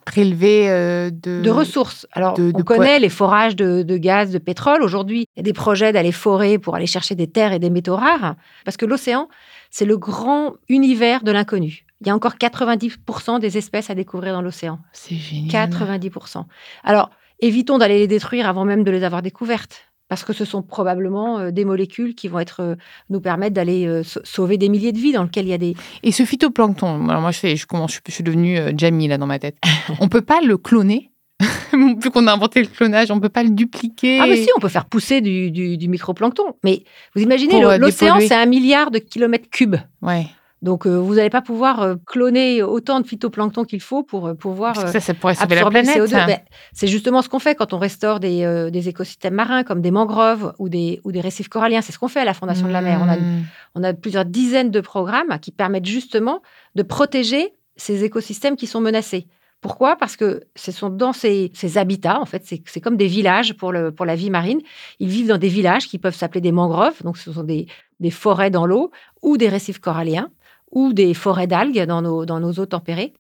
Prélever 0.05 0.69
euh, 0.69 1.09
de... 1.09 1.41
de... 1.41 1.49
ressources. 1.49 2.07
Alors, 2.11 2.37
on 2.39 2.63
connaît 2.63 2.99
les 2.99 3.09
forages 3.09 3.55
de, 3.55 3.97
gaz, 3.97 4.31
de 4.31 4.37
pétrole. 4.37 4.83
Aujourd'hui, 4.83 5.27
il 5.35 5.39
y 5.39 5.41
a 5.41 5.43
des 5.43 5.53
projets 5.53 5.91
d'aller 5.91 6.11
forer 6.11 6.59
pour 6.59 6.75
aller 6.75 6.85
chercher 6.85 7.15
des 7.15 7.27
terres 7.27 7.53
et 7.53 7.59
des 7.59 7.69
métaux 7.69 7.95
rares. 7.95 8.35
Parce 8.63 8.77
que 8.77 8.85
l'océan, 8.85 9.29
c'est 9.71 9.85
le 9.85 9.97
grand 9.97 10.53
univers 10.69 11.23
de 11.23 11.31
l'inconnu. 11.31 11.85
Il 12.01 12.07
y 12.07 12.09
a 12.09 12.15
encore 12.15 12.35
90% 12.35 13.39
des 13.39 13.57
espèces 13.57 13.89
à 13.89 13.95
découvrir 13.95 14.33
dans 14.33 14.41
l'océan. 14.41 14.79
C'est 14.93 15.15
génial. 15.15 15.69
90%. 15.69 16.45
Alors, 16.83 17.09
évitons 17.39 17.77
d'aller 17.77 17.99
les 17.99 18.07
détruire 18.07 18.47
avant 18.47 18.65
même 18.65 18.83
de 18.83 18.91
les 18.91 19.03
avoir 19.03 19.21
découvertes 19.21 19.84
parce 20.07 20.23
que 20.23 20.33
ce 20.33 20.45
sont 20.45 20.61
probablement 20.61 21.39
euh, 21.39 21.51
des 21.51 21.65
molécules 21.65 22.15
qui 22.15 22.27
vont 22.27 22.39
être 22.39 22.61
euh, 22.61 22.75
nous 23.09 23.21
permettre 23.21 23.53
d'aller 23.53 23.85
euh, 23.85 24.03
sauver 24.03 24.57
des 24.57 24.69
milliers 24.69 24.91
de 24.91 24.97
vies 24.97 25.13
dans 25.13 25.23
lesquelles 25.23 25.45
il 25.45 25.51
y 25.51 25.53
a 25.53 25.57
des 25.57 25.75
et 26.03 26.11
ce 26.11 26.23
phytoplancton 26.23 27.09
alors 27.09 27.21
moi 27.21 27.31
je 27.31 27.39
fais 27.39 27.55
je 27.55 27.65
commence 27.65 27.99
je, 28.05 28.11
suis 28.11 28.23
devenue 28.23 28.59
Jamie 28.77 29.07
là 29.07 29.17
dans 29.17 29.27
ma 29.27 29.39
tête 29.39 29.57
on 29.99 30.07
peut 30.07 30.21
pas 30.21 30.41
le 30.41 30.57
cloner? 30.57 31.11
Vu 31.73 32.09
qu'on 32.11 32.27
a 32.27 32.33
inventé 32.33 32.61
le 32.61 32.67
clonage, 32.67 33.11
on 33.11 33.19
peut 33.19 33.27
pas 33.27 33.43
le 33.43 33.49
dupliquer? 33.49 34.19
Ah 34.21 34.27
mais 34.27 34.37
si, 34.37 34.47
on 34.55 34.61
peut 34.61 34.69
faire 34.69 34.85
pousser 34.85 35.19
du, 35.19 35.51
du, 35.51 35.87
microplancton. 35.89 36.55
Mais 36.63 36.83
vous 37.13 37.21
imaginez, 37.21 37.59
l'océan, 37.77 38.19
c'est 38.21 38.33
un 38.33 38.45
milliard 38.45 38.89
de 38.89 38.99
kilomètres 38.99 39.49
cubes. 39.49 39.75
Ouais. 40.01 40.27
Donc, 40.65 40.87
euh, 40.87 40.97
vous 40.97 41.13
n'allez 41.13 41.29
pas 41.29 41.43
pouvoir 41.43 41.79
euh, 41.83 41.95
cloner 42.07 42.63
autant 42.63 42.99
de 42.99 43.05
phytoplancton 43.05 43.65
qu'il 43.65 43.81
faut 43.81 44.01
pour 44.01 44.25
euh, 44.25 44.33
pouvoir 44.33 44.75
ça, 44.75 44.99
ça 44.99 45.13
pourrait 45.13 45.35
sauver 45.35 45.53
la 45.53 45.69
planète. 45.69 45.95
CO2. 45.95 46.25
Ben, 46.25 46.39
c'est 46.73 46.87
justement 46.87 47.21
ce 47.21 47.29
qu'on 47.29 47.37
fait 47.37 47.53
quand 47.53 47.71
on 47.73 47.77
restaure 47.77 48.19
des, 48.19 48.69
des, 48.71 48.89
écosystèmes 48.89 49.35
marins 49.35 49.63
comme 49.63 49.81
des 49.81 49.91
mangroves 49.91 50.55
ou 50.57 50.67
des, 50.67 51.01
ou 51.03 51.11
des 51.11 51.21
récifs 51.21 51.49
coralliens. 51.49 51.83
C'est 51.83 51.91
ce 51.91 51.99
qu'on 51.99 52.07
fait 52.07 52.21
à 52.21 52.25
la 52.25 52.33
Fondation 52.33 52.65
de 52.65 52.71
la 52.73 52.81
mer. 52.81 52.99
On 52.99 53.07
a, 53.07 53.15
mmh. 53.15 53.43
on 53.75 53.83
a 53.83 53.93
plusieurs 53.93 54.25
dizaines 54.25 54.71
de 54.71 54.81
programmes 54.81 55.37
qui 55.39 55.51
permettent 55.51 55.85
justement 55.85 56.41
de 56.73 56.81
protéger 56.81 57.53
ces 57.75 58.03
écosystèmes 58.03 58.55
qui 58.55 58.65
sont 58.65 58.81
menacés. 58.81 59.27
Pourquoi? 59.61 59.95
Parce 59.97 60.15
que 60.15 60.45
ce 60.55 60.71
sont 60.71 60.89
dans 60.89 61.13
ces, 61.13 61.51
ces 61.53 61.77
habitats, 61.77 62.19
en 62.19 62.25
fait, 62.25 62.43
c'est 62.43 62.81
comme 62.81 62.97
des 62.97 63.07
villages 63.07 63.53
pour, 63.53 63.71
le, 63.71 63.91
pour 63.91 64.07
la 64.07 64.15
vie 64.15 64.31
marine. 64.31 64.61
Ils 64.99 65.09
vivent 65.09 65.27
dans 65.27 65.37
des 65.37 65.47
villages 65.47 65.87
qui 65.87 65.99
peuvent 65.99 66.15
s'appeler 66.15 66.41
des 66.41 66.51
mangroves, 66.51 67.03
donc 67.03 67.17
ce 67.17 67.31
sont 67.31 67.43
des, 67.43 67.67
des 67.99 68.11
forêts 68.11 68.49
dans 68.49 68.65
l'eau, 68.65 68.89
ou 69.21 69.37
des 69.37 69.49
récifs 69.49 69.79
coralliens 69.79 70.29
ou 70.75 70.93
des 70.93 71.13
forêts 71.13 71.47
d'algues 71.47 71.85
dans 71.85 72.01
nos, 72.01 72.53
eaux 72.59 72.65
tempérées. 72.65 73.13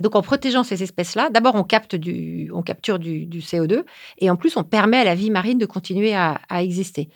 Donc 0.00 0.14
en 0.14 0.22
protégeant 0.22 0.62
ces 0.62 0.82
espèces-là, 0.84 1.28
d'abord 1.28 1.56
on, 1.56 1.64
capture 1.64 1.98
du, 1.98 2.48
CO2 2.48 3.82
et 4.18 4.30
en 4.30 4.36
plus 4.36 4.56
on 4.56 4.62
permet 4.62 4.98
à 4.98 5.04
la 5.04 5.16
vie 5.16 5.30
marine 5.30 5.58
de 5.58 5.66
continuer 5.66 6.14
à, 6.14 6.40
exister. 6.50 7.08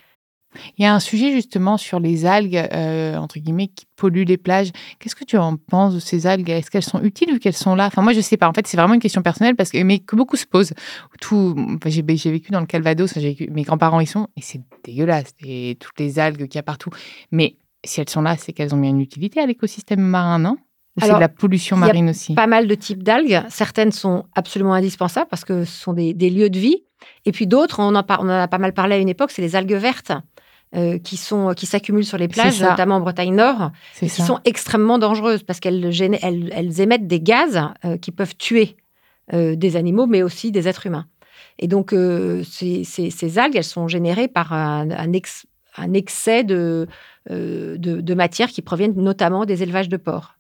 Il 0.77 0.83
y 0.83 0.87
a 0.87 0.95
un 0.95 1.01
sujet 1.01 1.33
justement 1.33 1.79
sur 1.79 1.99
les 1.99 2.27
algues, 2.27 2.57
euh, 2.57 3.17
entre 3.17 3.39
guillemets, 3.39 3.69
qui 3.69 3.87
polluent 3.97 4.27
les 4.27 4.37
plages. 4.37 4.71
Qu'est-ce 4.99 5.15
que 5.15 5.25
tu 5.25 5.39
en 5.39 5.57
penses 5.57 5.95
de 5.95 5.99
ces 5.99 6.27
algues? 6.27 6.51
Est-ce 6.51 6.71
qu'elles 6.71 6.83
sont 6.83 7.01
utiles 7.03 7.33
ou 7.33 7.39
qu'elles 7.39 7.55
sont 7.55 7.75
là? 7.75 7.87
Enfin, 7.87 8.03
moi, 8.03 8.13
je 8.13 8.21
sais 8.21 8.37
pas. 8.37 8.51
En 8.51 8.53
fait, 8.53 8.67
c'est 8.67 8.77
vraiment 8.77 8.93
une 8.93 9.01
question 9.01 9.23
personnelle, 9.23 9.57
parce 9.57 9.71
que, 9.71 9.83
mais 9.83 10.01
que 10.01 10.15
beaucoup 10.15 10.37
se 10.37 10.45
posent. 10.45 10.75
Tout, 11.23 11.57
j'ai, 11.87 12.03
vécu 12.03 12.51
dans 12.51 12.61
le 12.61 12.67
Calvados, 12.67 13.17
mes 13.17 13.63
grands-parents 13.63 14.01
y 14.01 14.07
sont, 14.07 14.29
et 14.37 14.43
c'est 14.43 14.61
dégueulasse. 14.85 15.33
Et 15.43 15.79
toutes 15.81 15.99
les 15.99 16.19
algues 16.19 16.47
qu'il 16.49 16.57
y 16.57 16.59
a 16.59 16.63
partout. 16.63 16.91
Mais 17.31 17.57
si 17.85 18.01
elles 18.01 18.09
sont 18.09 18.23
là, 18.23 18.37
c'est 18.37 18.53
qu'elles 18.53 18.75
ont 18.75 18.79
bien 18.79 18.91
une 18.91 19.01
utilité 19.01 19.41
à 19.41 19.47
l'écosystème 19.47 20.01
marin, 20.01 20.39
non? 20.39 20.57
C'est 21.01 21.13
de 21.13 21.19
la 21.19 21.29
pollution 21.29 21.77
marine 21.77 22.11
aussi? 22.11 22.35
Pas 22.35 22.47
mal 22.47 22.67
de 22.67 22.75
types 22.75 23.03
d'algues. 23.03 23.43
Certaines 23.49 23.93
sont 23.93 24.27
absolument 24.35 24.75
indispensables 24.75 25.29
parce 25.31 25.45
que 25.45 25.65
ce 25.65 25.73
sont 25.73 25.95
des, 25.95 26.13
lieux 26.13 26.51
de 26.51 26.59
vie. 26.59 26.85
Et 27.25 27.33
puis 27.33 27.47
d'autres, 27.47 27.81
on, 27.81 27.95
en 27.95 28.05
on 28.07 28.23
en 28.25 28.29
a 28.29 28.49
pas 28.49 28.59
mal 28.59 28.75
parlé 28.75 28.97
à 28.97 28.99
une 28.99 29.09
époque, 29.09 29.31
c'est 29.31 29.43
les 29.43 29.57
algues 29.57 29.73
vertes. 29.73 30.13
Euh, 30.75 30.99
qui 30.99 31.19
sont 31.19 31.53
qui 31.55 31.67
s'accumulent 31.67 32.07
sur 32.07 32.17
les 32.17 32.29
plages, 32.29 32.63
notamment 32.63 32.95
en 32.95 33.01
Bretagne 33.01 33.35
Nord, 33.35 33.73
et 34.01 34.07
qui 34.07 34.23
sont 34.23 34.39
extrêmement 34.47 34.99
dangereuses 34.99 35.43
parce 35.43 35.61
qu'elles 35.61 35.85
elles, 36.23 36.81
émettent 36.81 37.07
des 37.07 37.21
gaz 37.21 37.63
euh, 37.85 37.99
qui 37.99 38.11
peuvent 38.11 38.35
tuer 38.39 38.79
euh, 39.35 39.55
des 39.55 39.77
animaux, 39.77 40.07
mais 40.07 40.23
aussi 40.23 40.51
des 40.51 40.69
êtres 40.69 40.87
humains. 40.87 41.05
Et 41.59 41.69
donc 41.69 41.95
ces, 42.45 42.85
ces, 42.85 43.39
algues, 43.39 43.57
elles 43.57 43.65
sont 43.65 43.87
générées 43.87 44.29
par 44.29 44.55
un, 44.55 44.91
un, 44.93 45.13
un 45.77 45.93
excès 45.93 46.43
de, 46.43 46.87
euh, 47.31 47.77
de, 47.79 48.15
matières 48.15 48.49
qui 48.49 48.63
proviennent 48.63 48.95
notamment 48.97 49.45
des 49.45 49.63
élevages 49.63 49.89
de 49.89 49.97
porcs. 49.97 50.37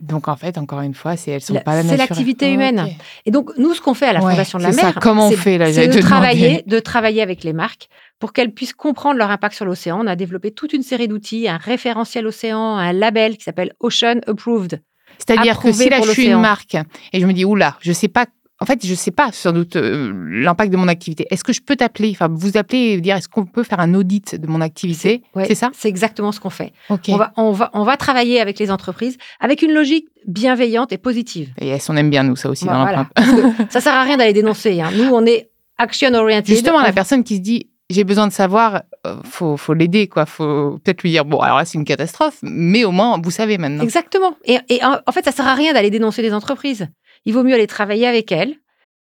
Donc 0.00 0.28
en 0.28 0.36
fait, 0.36 0.58
encore 0.58 0.80
une 0.80 0.94
fois, 0.94 1.16
c'est 1.16 1.30
elles 1.30 1.40
sont 1.40 1.54
pas 1.54 1.76
la 1.76 1.82
C'est 1.82 1.96
l'activité 1.96 2.52
humaine. 2.52 2.88
Et 3.26 3.30
donc 3.30 3.50
nous, 3.58 3.74
ce 3.74 3.80
qu'on 3.80 3.94
fait 3.94 4.06
à 4.06 4.12
la 4.12 4.20
Fondation 4.20 4.58
de 4.58 4.64
la 4.64 4.72
Mer, 4.72 4.98
comment 5.00 5.28
on 5.28 5.32
fait 5.32 5.72
C'est 5.72 5.88
de 5.88 6.00
travailler, 6.00 6.62
de 6.66 6.78
travailler 6.80 7.22
avec 7.22 7.44
les 7.44 7.52
marques 7.52 7.88
pour 8.18 8.32
qu'elles 8.32 8.52
puissent 8.52 8.74
comprendre 8.74 9.18
leur 9.18 9.30
impact 9.30 9.54
sur 9.54 9.64
l'océan. 9.64 10.00
On 10.02 10.06
a 10.06 10.16
développé 10.16 10.50
toute 10.50 10.72
une 10.72 10.82
série 10.82 11.08
d'outils, 11.08 11.48
un 11.48 11.56
référentiel 11.56 12.26
océan, 12.26 12.76
un 12.76 12.92
label 12.92 13.36
qui 13.36 13.44
s'appelle 13.44 13.72
Ocean 13.80 14.20
Approved. 14.26 14.82
C'est-à-dire 15.18 15.58
que 15.60 15.72
si 15.72 15.88
là 15.88 16.00
je 16.04 16.10
suis 16.10 16.26
une 16.26 16.40
marque 16.40 16.76
et 17.12 17.20
je 17.20 17.26
me 17.26 17.32
dis 17.32 17.44
oula, 17.44 17.76
je 17.80 17.92
sais 17.92 18.08
pas 18.08 18.26
en 18.64 18.66
fait, 18.66 18.82
je 18.82 18.92
ne 18.92 18.96
sais 18.96 19.10
pas 19.10 19.30
sans 19.30 19.52
doute 19.52 19.76
euh, 19.76 20.10
l'impact 20.30 20.72
de 20.72 20.78
mon 20.78 20.88
activité. 20.88 21.26
Est-ce 21.30 21.44
que 21.44 21.52
je 21.52 21.60
peux 21.60 21.76
t'appeler, 21.76 22.12
enfin 22.12 22.28
vous 22.32 22.56
appeler 22.56 22.78
et 22.78 23.00
dire 23.02 23.14
est-ce 23.14 23.28
qu'on 23.28 23.44
peut 23.44 23.62
faire 23.62 23.78
un 23.78 23.92
audit 23.92 24.36
de 24.40 24.46
mon 24.46 24.62
activité? 24.62 25.22
C'est 25.44 25.54
ça? 25.54 25.70
C'est 25.74 25.90
exactement 25.90 26.32
ce 26.32 26.40
qu'on 26.40 26.48
fait. 26.48 26.72
On, 26.88 27.16
va, 27.18 27.34
on, 27.36 27.52
va, 27.52 27.68
on 27.74 27.84
va 27.84 27.98
travailler 27.98 28.40
avec 28.40 28.58
les 28.58 28.70
entreprises 28.70 29.18
avec 29.38 29.60
une 29.60 29.72
logique 29.72 30.06
bienveillante 30.26 30.92
et 30.92 30.98
positive. 30.98 31.52
Et 31.60 31.68
elles 31.68 31.80
on 31.90 31.96
aime 31.98 32.08
bien 32.08 32.22
nous 32.22 32.36
ça 32.36 32.48
aussi 32.48 32.64
dans 32.64 32.80
voilà. 32.80 33.06
Ça 33.68 33.82
sert 33.82 33.92
à 33.92 34.02
rien 34.02 34.16
d'aller 34.16 34.32
dénoncer. 34.32 34.80
Hein. 34.80 34.90
Nous, 34.96 35.10
on 35.12 35.26
est 35.26 35.50
action 35.76 36.14
oriented. 36.14 36.46
Justement, 36.46 36.80
la 36.80 36.94
personne 36.94 37.22
qui 37.22 37.36
se 37.36 37.42
dit 37.42 37.68
j'ai 37.90 38.04
besoin 38.04 38.26
de 38.26 38.32
savoir, 38.32 38.82
euh, 39.06 39.16
faut, 39.24 39.56
faut 39.56 39.74
l'aider, 39.74 40.08
quoi. 40.08 40.24
Faut 40.24 40.78
peut-être 40.82 41.02
lui 41.02 41.10
dire, 41.10 41.24
bon, 41.24 41.38
alors 41.40 41.58
là, 41.58 41.64
c'est 41.64 41.76
une 41.76 41.84
catastrophe, 41.84 42.38
mais 42.42 42.84
au 42.84 42.90
moins, 42.90 43.20
vous 43.22 43.30
savez 43.30 43.58
maintenant. 43.58 43.82
Exactement. 43.82 44.36
Et, 44.44 44.58
et 44.70 44.82
en, 44.82 44.98
en, 45.06 45.12
fait, 45.12 45.24
ça 45.24 45.32
sert 45.32 45.46
à 45.46 45.54
rien 45.54 45.74
d'aller 45.74 45.90
dénoncer 45.90 46.22
les 46.22 46.32
entreprises. 46.32 46.88
Il 47.24 47.34
vaut 47.34 47.42
mieux 47.42 47.54
aller 47.54 47.66
travailler 47.66 48.06
avec 48.06 48.32
elles 48.32 48.56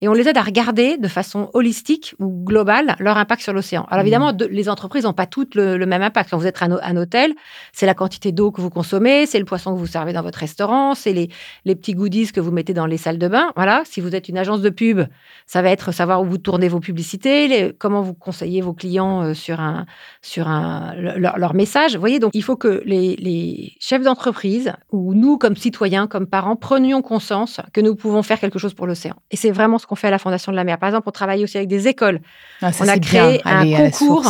et 0.01 0.07
on 0.07 0.13
les 0.13 0.27
aide 0.29 0.37
à 0.37 0.41
regarder 0.41 0.97
de 0.97 1.07
façon 1.09 1.49
holistique 1.53 2.15
ou 2.19 2.43
globale 2.45 2.95
leur 2.99 3.17
impact 3.17 3.41
sur 3.41 3.51
l'océan. 3.51 3.85
Alors 3.89 4.01
évidemment, 4.01 4.31
mmh. 4.31 4.45
les 4.49 4.69
entreprises 4.69 5.03
n'ont 5.03 5.13
pas 5.13 5.25
toutes 5.25 5.55
le, 5.55 5.77
même 5.85 6.01
impact. 6.01 6.29
Quand 6.29 6.37
vous 6.37 6.47
êtes 6.47 6.61
à 6.61 6.65
un, 6.65 6.97
hôtel, 6.97 7.33
c'est 7.73 7.85
la 7.85 7.93
quantité 7.93 8.31
d'eau 8.31 8.51
que 8.51 8.61
vous 8.61 8.69
consommez, 8.69 9.25
c'est 9.25 9.39
le 9.39 9.45
poisson 9.45 9.73
que 9.73 9.79
vous 9.79 9.87
servez 9.87 10.13
dans 10.13 10.21
votre 10.21 10.39
restaurant, 10.39 10.95
c'est 10.95 11.11
les, 11.11 11.29
les, 11.65 11.75
petits 11.75 11.95
goodies 11.95 12.31
que 12.31 12.39
vous 12.39 12.51
mettez 12.51 12.73
dans 12.73 12.85
les 12.85 12.97
salles 12.97 13.17
de 13.17 13.27
bain. 13.27 13.51
Voilà. 13.55 13.83
Si 13.85 13.99
vous 13.99 14.15
êtes 14.15 14.29
une 14.29 14.37
agence 14.37 14.61
de 14.61 14.69
pub, 14.69 15.01
ça 15.45 15.61
va 15.61 15.69
être 15.69 15.91
savoir 15.91 16.21
où 16.21 16.25
vous 16.25 16.37
tournez 16.37 16.69
vos 16.69 16.79
publicités, 16.79 17.73
comment 17.77 18.01
vous 18.01 18.13
conseillez 18.13 18.61
vos 18.61 18.73
clients 18.73 19.23
euh, 19.23 19.33
sur 19.33 19.59
un 19.59 19.85
sur 20.21 20.47
un 20.47 20.93
leur, 20.95 21.37
leur 21.37 21.53
message. 21.53 21.95
Vous 21.95 21.99
voyez, 21.99 22.19
donc 22.19 22.31
il 22.33 22.43
faut 22.43 22.55
que 22.55 22.81
les, 22.85 23.15
les 23.17 23.73
chefs 23.79 24.03
d'entreprise 24.03 24.73
ou 24.91 25.13
nous 25.13 25.37
comme 25.37 25.57
citoyens, 25.57 26.07
comme 26.07 26.27
parents, 26.27 26.55
prenions 26.55 27.01
conscience 27.01 27.59
que 27.73 27.81
nous 27.81 27.95
pouvons 27.95 28.23
faire 28.23 28.39
quelque 28.39 28.59
chose 28.59 28.73
pour 28.73 28.87
l'océan. 28.87 29.15
Et 29.31 29.35
c'est 29.35 29.51
vraiment 29.51 29.77
ce 29.77 29.88
qu'on 29.89 29.95
fait 29.95 30.07
à 30.07 30.11
la 30.11 30.19
Fondation 30.19 30.51
de 30.51 30.55
la 30.55 30.63
mer. 30.63 30.77
Par 30.77 30.87
exemple, 30.87 31.09
on 31.09 31.11
travaille 31.11 31.43
aussi 31.43 31.57
avec 31.57 31.67
des 31.67 31.87
écoles. 31.87 32.21
Ah, 32.61 32.71
on 32.79 32.87
a 32.87 32.99
créé 32.99 33.41
un 33.43 33.89
concours 33.89 34.25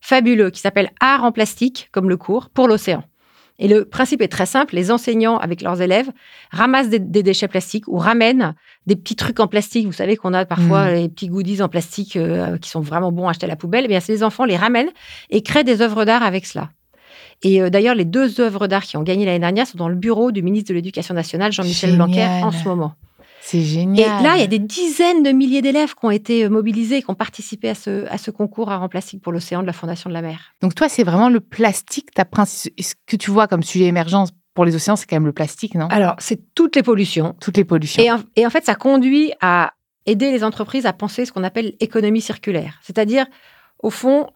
fabuleux 0.00 0.50
qui 0.50 0.60
s'appelle 0.60 0.90
Art 1.00 1.22
en 1.22 1.32
plastique, 1.32 1.88
comme 1.92 2.08
le 2.08 2.16
cours, 2.16 2.48
pour 2.50 2.66
l'océan. 2.66 3.04
Et 3.58 3.68
le 3.68 3.84
principe 3.84 4.22
est 4.22 4.28
très 4.28 4.46
simple. 4.46 4.74
Les 4.74 4.90
enseignants, 4.90 5.36
avec 5.38 5.62
leurs 5.62 5.80
élèves, 5.82 6.10
ramassent 6.50 6.88
des, 6.88 6.98
déchets 6.98 7.46
plastiques 7.46 7.86
ou 7.86 7.98
ramènent 7.98 8.54
des 8.86 8.96
petits 8.96 9.14
trucs 9.14 9.38
en 9.38 9.46
plastique. 9.46 9.86
Vous 9.86 9.92
savez 9.92 10.16
qu'on 10.16 10.32
a 10.32 10.44
parfois 10.44 10.86
mm. 10.86 10.94
les 10.94 11.08
petits 11.08 11.28
goodies 11.28 11.62
en 11.62 11.68
plastique 11.68 12.16
euh, 12.16 12.56
qui 12.58 12.70
sont 12.70 12.80
vraiment 12.80 13.12
bons 13.12 13.28
à 13.28 13.30
acheter 13.30 13.44
à 13.44 13.48
la 13.48 13.56
poubelle. 13.56 13.84
Eh 13.84 13.88
bien, 13.88 14.00
ces 14.00 14.24
enfants 14.24 14.46
les 14.46 14.56
ramènent 14.56 14.90
et 15.30 15.42
créent 15.42 15.62
des 15.62 15.82
œuvres 15.82 16.04
d'art 16.04 16.22
avec 16.22 16.46
cela. 16.46 16.70
Et 17.42 17.60
euh, 17.60 17.70
d'ailleurs, 17.70 17.94
les 17.94 18.04
deux 18.04 18.40
œuvres 18.40 18.66
d'art 18.66 18.82
qui 18.82 18.96
ont 18.96 19.02
gagné 19.02 19.26
l'année 19.26 19.38
dernière 19.38 19.66
sont 19.66 19.78
dans 19.78 19.88
le 19.88 19.96
bureau 19.96 20.32
du 20.32 20.42
ministre 20.42 20.70
de 20.70 20.74
l'Éducation 20.74 21.14
nationale, 21.14 21.52
Jean-Michel 21.52 21.96
Blanquer, 21.96 22.26
en 22.42 22.50
ce 22.50 22.64
moment. 22.66 22.94
C'est 23.52 23.60
génial. 23.60 24.20
Et 24.20 24.24
là, 24.24 24.36
il 24.36 24.40
y 24.40 24.44
a 24.44 24.46
des 24.46 24.58
dizaines 24.58 25.22
de 25.22 25.30
milliers 25.30 25.60
d'élèves 25.60 25.94
qui 25.94 26.06
ont 26.06 26.10
été 26.10 26.44
euh, 26.44 26.48
mobilisés, 26.48 27.02
qui 27.02 27.10
ont 27.10 27.14
participé 27.14 27.68
à 27.68 27.74
ce, 27.74 28.06
à 28.06 28.16
ce 28.16 28.30
concours 28.30 28.72
à 28.72 28.88
plastique 28.88 29.20
pour 29.20 29.30
l'océan 29.30 29.60
de 29.60 29.66
la 29.66 29.74
Fondation 29.74 30.08
de 30.08 30.14
la 30.14 30.22
mer. 30.22 30.54
Donc 30.62 30.74
toi, 30.74 30.88
c'est 30.88 31.04
vraiment 31.04 31.28
le 31.28 31.40
plastique, 31.40 32.12
ta 32.12 32.24
ce 32.46 32.70
que 33.06 33.16
tu 33.16 33.30
vois 33.30 33.48
comme 33.48 33.62
sujet 33.62 33.84
émergence 33.84 34.30
pour 34.54 34.64
les 34.64 34.74
océans, 34.74 34.96
c'est 34.96 35.04
quand 35.06 35.16
même 35.16 35.26
le 35.26 35.34
plastique, 35.34 35.74
non? 35.74 35.86
Alors, 35.88 36.14
c'est 36.18 36.54
toutes 36.54 36.76
les 36.76 36.82
pollutions. 36.82 37.36
Toutes 37.42 37.58
les 37.58 37.64
pollutions. 37.66 38.02
Et 38.36 38.46
en, 38.46 38.50
fait, 38.50 38.64
ça 38.64 38.74
conduit 38.74 39.32
à 39.42 39.74
aider 40.06 40.30
les 40.30 40.44
entreprises 40.44 40.86
à 40.86 40.94
penser 40.94 41.26
ce 41.26 41.32
qu'on 41.32 41.44
appelle 41.44 41.74
économie 41.78 42.22
circulaire. 42.22 42.80
C'est-à-dire, 42.82 43.26
au 43.82 43.90
fond, 43.90 44.28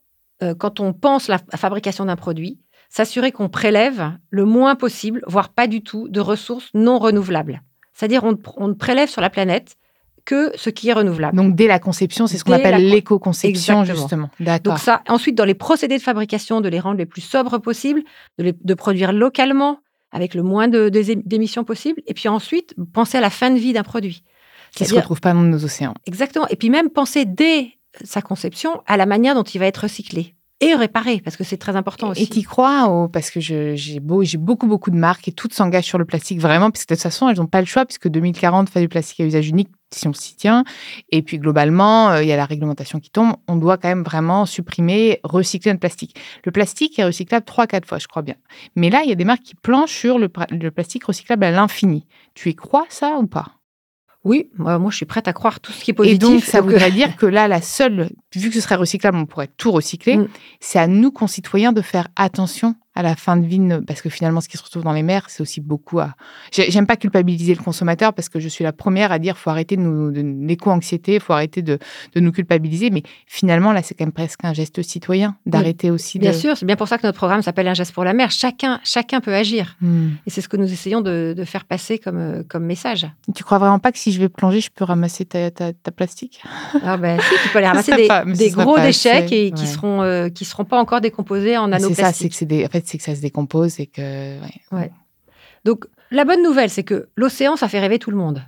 euh, 0.42 0.54
quand 0.54 0.78
on 0.78 0.92
pense 0.92 1.28
la 1.28 1.38
fabrication 1.56 2.04
d'un 2.04 2.16
produit, 2.16 2.60
s'assurer 2.90 3.32
qu'on 3.32 3.48
prélève 3.48 4.12
le 4.28 4.44
moins 4.44 4.74
possible, 4.74 5.22
voire 5.26 5.48
pas 5.48 5.68
du 5.68 5.82
tout, 5.82 6.06
de 6.08 6.20
ressources 6.20 6.68
non 6.74 6.98
renouvelables. 6.98 7.62
C'est-à-dire 7.96 8.24
on, 8.24 8.68
ne 8.68 8.74
prélève 8.74 9.08
sur 9.08 9.22
la 9.22 9.30
planète 9.30 9.76
que 10.26 10.52
ce 10.56 10.68
qui 10.68 10.90
est 10.90 10.92
renouvelable. 10.92 11.34
Donc 11.34 11.54
dès 11.54 11.66
la 11.66 11.78
conception, 11.78 12.26
c'est 12.26 12.36
ce 12.36 12.44
qu'on 12.44 12.52
appelle 12.52 12.86
l'éco-conception 12.88 13.84
justement. 13.84 14.28
Donc 14.62 14.78
ça, 14.78 15.02
ensuite 15.08 15.34
dans 15.34 15.46
les 15.46 15.54
procédés 15.54 15.96
de 15.96 16.02
fabrication, 16.02 16.60
de 16.60 16.68
les 16.68 16.78
rendre 16.78 16.98
les 16.98 17.06
plus 17.06 17.22
sobres 17.22 17.58
possibles, 17.58 18.02
de, 18.38 18.74
produire 18.74 19.12
localement 19.12 19.78
avec 20.12 20.34
le 20.34 20.42
moins 20.42 20.68
d'émissions 20.68 21.64
possible, 21.64 22.02
et 22.06 22.12
puis 22.12 22.28
ensuite 22.28 22.74
penser 22.92 23.18
à 23.18 23.20
la 23.22 23.30
fin 23.30 23.50
de 23.50 23.58
vie 23.58 23.72
d'un 23.72 23.82
produit. 23.82 24.24
Qui 24.74 24.82
ne 24.82 24.88
se 24.88 24.94
retrouve 24.94 25.20
pas 25.20 25.32
dans 25.32 25.40
nos 25.40 25.64
océans. 25.64 25.94
Exactement. 26.04 26.46
Et 26.48 26.56
puis 26.56 26.68
même 26.68 26.90
penser 26.90 27.24
dès 27.24 27.70
sa 28.04 28.20
conception 28.20 28.82
à 28.86 28.98
la 28.98 29.06
manière 29.06 29.34
dont 29.34 29.42
il 29.42 29.58
va 29.58 29.66
être 29.66 29.84
recyclé 29.84 30.34
et 30.60 30.74
réparer, 30.74 31.20
parce 31.20 31.36
que 31.36 31.44
c'est 31.44 31.58
très 31.58 31.76
important 31.76 32.10
aussi. 32.10 32.22
Et 32.22 32.26
tu 32.26 32.40
crois, 32.42 33.08
parce 33.12 33.30
que 33.30 33.40
j'ai 33.40 34.00
beau, 34.00 34.22
beaucoup, 34.38 34.66
beaucoup 34.66 34.90
de 34.90 34.96
marques 34.96 35.28
et 35.28 35.32
toutes 35.32 35.52
s'engagent 35.52 35.84
sur 35.84 35.98
le 35.98 36.06
plastique 36.06 36.40
vraiment, 36.40 36.70
puisque 36.70 36.88
de 36.88 36.94
toute 36.94 37.02
façon, 37.02 37.28
elles 37.28 37.36
n'ont 37.36 37.46
pas 37.46 37.60
le 37.60 37.66
choix, 37.66 37.84
puisque 37.84 38.08
2040 38.08 38.70
fait 38.70 38.80
du 38.80 38.88
plastique 38.88 39.20
à 39.20 39.24
usage 39.24 39.48
unique 39.48 39.68
si 39.92 40.08
on 40.08 40.14
s'y 40.14 40.34
tient. 40.34 40.64
Et 41.10 41.22
puis 41.22 41.38
globalement, 41.38 42.10
euh, 42.10 42.22
il 42.22 42.28
y 42.28 42.32
a 42.32 42.36
la 42.36 42.46
réglementation 42.46 43.00
qui 43.00 43.10
tombe. 43.10 43.34
On 43.48 43.56
doit 43.56 43.76
quand 43.76 43.88
même 43.88 44.02
vraiment 44.02 44.46
supprimer, 44.46 45.20
recycler 45.24 45.72
le 45.72 45.78
plastique. 45.78 46.18
Le 46.44 46.52
plastique 46.52 46.98
est 46.98 47.04
recyclable 47.04 47.44
3-4 47.46 47.84
fois, 47.84 47.98
je 47.98 48.06
crois 48.06 48.22
bien. 48.22 48.36
Mais 48.76 48.88
là, 48.88 49.02
il 49.04 49.10
y 49.10 49.12
a 49.12 49.16
des 49.16 49.24
marques 49.24 49.42
qui 49.42 49.54
planchent 49.54 49.94
sur 49.94 50.18
le, 50.18 50.30
le 50.50 50.70
plastique 50.70 51.04
recyclable 51.04 51.44
à 51.44 51.50
l'infini. 51.50 52.06
Tu 52.34 52.48
y 52.48 52.54
crois 52.54 52.86
ça 52.88 53.18
ou 53.18 53.26
pas? 53.26 53.56
Oui, 54.26 54.50
moi, 54.58 54.80
je 54.90 54.96
suis 54.96 55.06
prête 55.06 55.28
à 55.28 55.32
croire 55.32 55.60
tout 55.60 55.70
ce 55.70 55.84
qui 55.84 55.92
est 55.92 55.94
positif. 55.94 56.16
Et 56.16 56.18
donc, 56.18 56.42
ça 56.42 56.60
voudrait 56.60 56.90
dire 56.90 57.16
que 57.16 57.26
là, 57.26 57.46
la 57.46 57.62
seule, 57.62 58.10
vu 58.36 58.48
que 58.48 58.54
ce 58.54 58.60
serait 58.60 58.76
recyclable, 58.76 59.16
on 59.16 59.26
pourrait 59.26 59.50
tout 59.56 59.70
recycler. 59.70 60.16
Mm. 60.16 60.28
C'est 60.60 60.78
à 60.78 60.86
nous, 60.86 61.10
concitoyens, 61.10 61.72
de 61.72 61.82
faire 61.82 62.08
attention 62.16 62.74
à 62.96 63.02
la 63.02 63.14
fin 63.14 63.36
de 63.36 63.46
vie, 63.46 63.60
parce 63.86 64.00
que 64.00 64.08
finalement, 64.08 64.40
ce 64.40 64.48
qui 64.48 64.56
se 64.56 64.62
retrouve 64.62 64.82
dans 64.82 64.92
les 64.94 65.02
mers, 65.02 65.28
c'est 65.28 65.42
aussi 65.42 65.60
beaucoup 65.60 66.00
à. 66.00 66.14
J'aime 66.50 66.86
pas 66.86 66.96
culpabiliser 66.96 67.54
le 67.54 67.62
consommateur 67.62 68.14
parce 68.14 68.30
que 68.30 68.40
je 68.40 68.48
suis 68.48 68.64
la 68.64 68.72
première 68.72 69.12
à 69.12 69.18
dire 69.18 69.36
faut 69.36 69.50
arrêter 69.50 69.76
de 69.76 69.82
nous 69.82 70.10
l'éco-anxiété, 70.46 71.20
faut 71.20 71.34
arrêter 71.34 71.60
de, 71.60 71.78
de, 72.14 72.20
nous 72.20 72.32
culpabiliser. 72.32 72.88
Mais 72.88 73.02
finalement, 73.26 73.72
là, 73.72 73.82
c'est 73.82 73.94
quand 73.94 74.06
même 74.06 74.12
presque 74.12 74.42
un 74.44 74.54
geste 74.54 74.80
citoyen 74.80 75.36
d'arrêter 75.44 75.90
aussi. 75.90 76.18
Bien 76.18 76.32
sûr, 76.32 76.56
c'est 76.56 76.64
bien 76.64 76.76
pour 76.76 76.88
ça 76.88 76.96
que 76.96 77.06
notre 77.06 77.18
programme 77.18 77.42
s'appelle 77.42 77.68
Un 77.68 77.74
geste 77.74 77.92
pour 77.92 78.02
la 78.02 78.14
mer. 78.14 78.30
Chacun, 78.30 78.80
chacun 78.82 79.20
peut 79.20 79.34
agir. 79.34 79.76
Hmm. 79.82 80.12
Et 80.26 80.30
c'est 80.30 80.40
ce 80.40 80.48
que 80.48 80.56
nous 80.56 80.72
essayons 80.72 81.02
de, 81.02 81.34
de, 81.36 81.44
faire 81.44 81.66
passer 81.66 81.98
comme, 81.98 82.18
euh, 82.18 82.42
comme 82.48 82.64
message. 82.64 83.06
Tu 83.34 83.44
crois 83.44 83.58
vraiment 83.58 83.78
pas 83.78 83.92
que 83.92 83.98
si 83.98 84.10
je 84.10 84.18
vais 84.18 84.30
plonger, 84.30 84.62
je 84.62 84.70
peux 84.70 84.84
ramasser 84.84 85.26
ta, 85.26 85.50
ta, 85.50 85.72
plastique? 85.94 86.42
Ah 86.82 86.96
ben 86.96 87.20
si, 87.20 87.34
tu 87.42 87.48
peux 87.50 87.58
aller 87.58 87.66
ramasser 87.66 87.94
des, 87.94 88.08
des 88.26 88.50
gros 88.50 88.78
déchets 88.78 89.26
qui, 89.26 89.52
qui 89.52 89.66
seront 89.66 90.02
euh, 90.02 90.28
qui 90.28 90.44
seront 90.44 90.64
pas 90.64 90.78
encore 90.78 91.00
décomposés 91.00 91.56
en 91.56 91.68
nanoplastiques. 91.68 91.96
C'est 91.96 92.02
ça, 92.02 92.12
c'est 92.12 92.28
que 92.28 92.34
c'est 92.34 92.46
des. 92.46 92.64
En 92.64 92.68
fait, 92.68 92.86
c'est 92.86 92.98
que 92.98 93.04
ça 93.04 93.14
se 93.14 93.20
décompose 93.20 93.80
et 93.80 93.86
que. 93.86 94.38
Ouais. 94.72 94.90
Donc, 95.64 95.86
la 96.10 96.24
bonne 96.24 96.42
nouvelle, 96.42 96.70
c'est 96.70 96.84
que 96.84 97.08
l'océan, 97.16 97.56
ça 97.56 97.68
fait 97.68 97.80
rêver 97.80 97.98
tout 97.98 98.10
le 98.10 98.16
monde. 98.16 98.44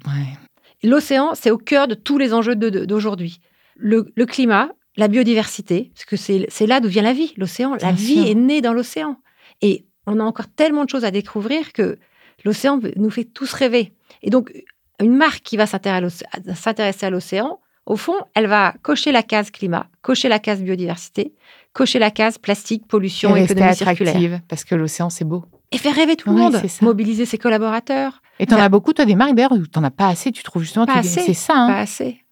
L'océan, 0.83 1.31
c'est 1.35 1.51
au 1.51 1.59
cœur 1.59 1.89
de 1.89 1.95
tous 1.95 2.19
les 2.19 2.33
enjeux 2.33 2.55
d'aujourd'hui. 2.55 3.41
Le, 3.77 4.03
climat, 4.25 4.71
la 4.97 5.09
biodiversité, 5.09 5.91
parce 5.95 6.05
que 6.05 6.17
c'est 6.17 6.67
là 6.67 6.81
d'où 6.81 6.89
vient 6.89 7.03
la 7.03 7.13
vie, 7.13 7.35
l'océan. 7.37 7.77
La 7.81 7.93
vie 7.93 8.29
est 8.29 8.35
née 8.35 8.61
dans 8.61 8.73
l'océan. 8.73 9.17
Et 9.63 9.87
on 10.07 10.21
a 10.21 10.23
encore 10.23 10.47
tellement 10.49 10.85
de 10.85 10.91
choses 10.91 11.05
à 11.05 11.11
découvrir 11.11 11.73
que 11.73 11.99
l'océan 12.45 12.81
nous 12.97 13.11
fait 13.11 13.25
tous 13.25 13.53
rêver. 13.53 13.93
Et 14.23 14.31
donc, 14.31 14.53
une 15.01 15.17
marque 15.17 15.43
qui 15.43 15.57
va 15.57 15.67
s'intéresser 15.67 17.07
à 17.07 17.11
l'océan, 17.11 17.61
au 17.89 17.97
fond, 17.97 18.15
elle 18.35 18.47
va 18.47 18.75
cocher 18.83 19.13
la 19.13 19.23
case 19.23 19.51
climat, 19.51 19.87
cocher 20.03 20.29
la 20.29 20.39
case 20.39 20.61
biodiversité, 20.61 21.33
cocher 21.73 21.99
la 21.99 22.11
case 22.11 22.37
plastique, 22.37 22.87
pollution, 22.87 23.35
et 23.35 23.45
économie 23.45 23.75
circulaire. 23.75 24.41
Parce 24.47 24.65
que 24.65 24.75
l'océan, 24.75 25.09
c'est 25.09 25.25
beau. 25.25 25.45
Et 25.73 25.79
faire 25.79 25.95
rêver 25.95 26.15
tout 26.15 26.29
le 26.29 26.37
monde, 26.37 26.61
mobiliser 26.83 27.25
ses 27.25 27.39
collaborateurs. 27.39 28.23
Et 28.39 28.47
tu 28.47 28.55
en 28.55 28.59
as 28.59 28.69
beaucoup, 28.69 28.93
toi, 28.93 29.07
des 29.07 29.15
marques 29.15 29.35
d'ailleurs, 29.35 29.53
où 29.53 29.67
tu 29.67 29.79
n'en 29.79 29.85
as 29.85 29.91
pas 29.91 30.09
assez, 30.09 30.31
tu 30.33 30.43
trouves 30.43 30.63
justement. 30.63 30.87
Pas 30.87 30.99
assez. 30.99 31.21
C'est 31.21 31.35
ça. 31.35 31.55
Hein. 31.57 31.69
Pas 31.69 31.79
assez. 31.81 32.23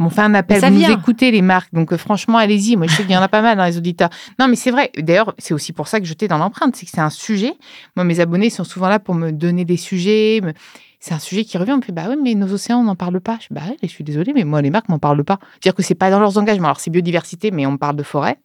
On 0.00 0.10
fait 0.10 0.22
un 0.22 0.34
appel, 0.34 0.60
vous 0.60 0.70
nous 0.70 0.90
écoutez 0.90 1.30
les 1.30 1.40
marques, 1.40 1.72
donc 1.72 1.92
euh, 1.92 1.96
franchement, 1.96 2.36
allez-y. 2.36 2.74
Moi, 2.74 2.88
je 2.88 2.96
sais 2.96 3.02
qu'il 3.04 3.12
y 3.12 3.16
en 3.16 3.22
a 3.22 3.28
pas 3.28 3.42
mal 3.42 3.56
dans 3.56 3.64
les 3.64 3.78
auditeurs. 3.78 4.10
Non, 4.40 4.48
mais 4.48 4.56
c'est 4.56 4.72
vrai. 4.72 4.90
D'ailleurs, 4.98 5.34
c'est 5.38 5.54
aussi 5.54 5.72
pour 5.72 5.86
ça 5.86 6.00
que 6.00 6.06
je 6.06 6.14
t'ai 6.14 6.26
dans 6.26 6.36
l'empreinte, 6.36 6.74
c'est 6.74 6.84
que 6.84 6.90
c'est 6.92 7.00
un 7.00 7.10
sujet. 7.10 7.52
Moi, 7.94 8.04
mes 8.04 8.18
abonnés 8.18 8.50
sont 8.50 8.64
souvent 8.64 8.88
là 8.88 8.98
pour 8.98 9.14
me 9.14 9.30
donner 9.30 9.64
des 9.64 9.76
sujets. 9.76 10.40
C'est 11.04 11.12
un 11.12 11.18
sujet 11.18 11.44
qui 11.44 11.58
revient. 11.58 11.72
On 11.72 11.76
me 11.76 11.82
fait, 11.82 11.92
bah 11.92 12.06
oui, 12.08 12.16
mais 12.18 12.34
nos 12.34 12.50
océans, 12.50 12.78
on 12.78 12.84
n'en 12.84 12.96
parle 12.96 13.20
pas. 13.20 13.38
Je 13.38 13.48
bah 13.50 13.60
je 13.82 13.86
suis 13.88 14.04
désolée, 14.04 14.32
mais 14.32 14.44
moi, 14.44 14.62
les 14.62 14.70
marques 14.70 14.88
m'en 14.88 14.98
parlent 14.98 15.22
pas. 15.22 15.38
Dire 15.60 15.74
que 15.74 15.82
c'est 15.82 15.94
pas 15.94 16.10
dans 16.10 16.18
leurs 16.18 16.38
engagements. 16.38 16.68
Alors, 16.68 16.80
c'est 16.80 16.88
biodiversité, 16.88 17.50
mais 17.50 17.66
on 17.66 17.76
parle 17.76 17.96
de 17.96 18.02
forêt 18.02 18.38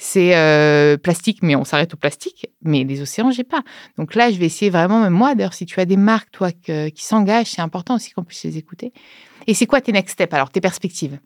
c'est 0.00 0.36
euh, 0.36 0.96
plastique, 0.96 1.38
mais 1.42 1.56
on 1.56 1.64
s'arrête 1.64 1.92
au 1.92 1.96
plastique. 1.96 2.46
Mais 2.62 2.84
les 2.84 3.00
océans, 3.00 3.32
j'ai 3.32 3.42
pas. 3.42 3.62
Donc 3.96 4.14
là, 4.14 4.30
je 4.30 4.38
vais 4.38 4.46
essayer 4.46 4.70
vraiment, 4.70 5.00
même 5.00 5.14
moi, 5.14 5.34
d'ailleurs, 5.34 5.54
si 5.54 5.66
tu 5.66 5.80
as 5.80 5.86
des 5.86 5.96
marques, 5.96 6.30
toi, 6.30 6.52
qui 6.52 7.04
s'engagent, 7.04 7.48
c'est 7.48 7.62
important 7.62 7.96
aussi 7.96 8.12
qu'on 8.12 8.22
puisse 8.22 8.44
les 8.44 8.58
écouter. 8.58 8.92
Et 9.48 9.54
c'est 9.54 9.66
quoi 9.66 9.80
tes 9.80 9.90
next 9.90 10.12
steps, 10.12 10.32
alors, 10.32 10.50
tes 10.50 10.60
perspectives? 10.60 11.18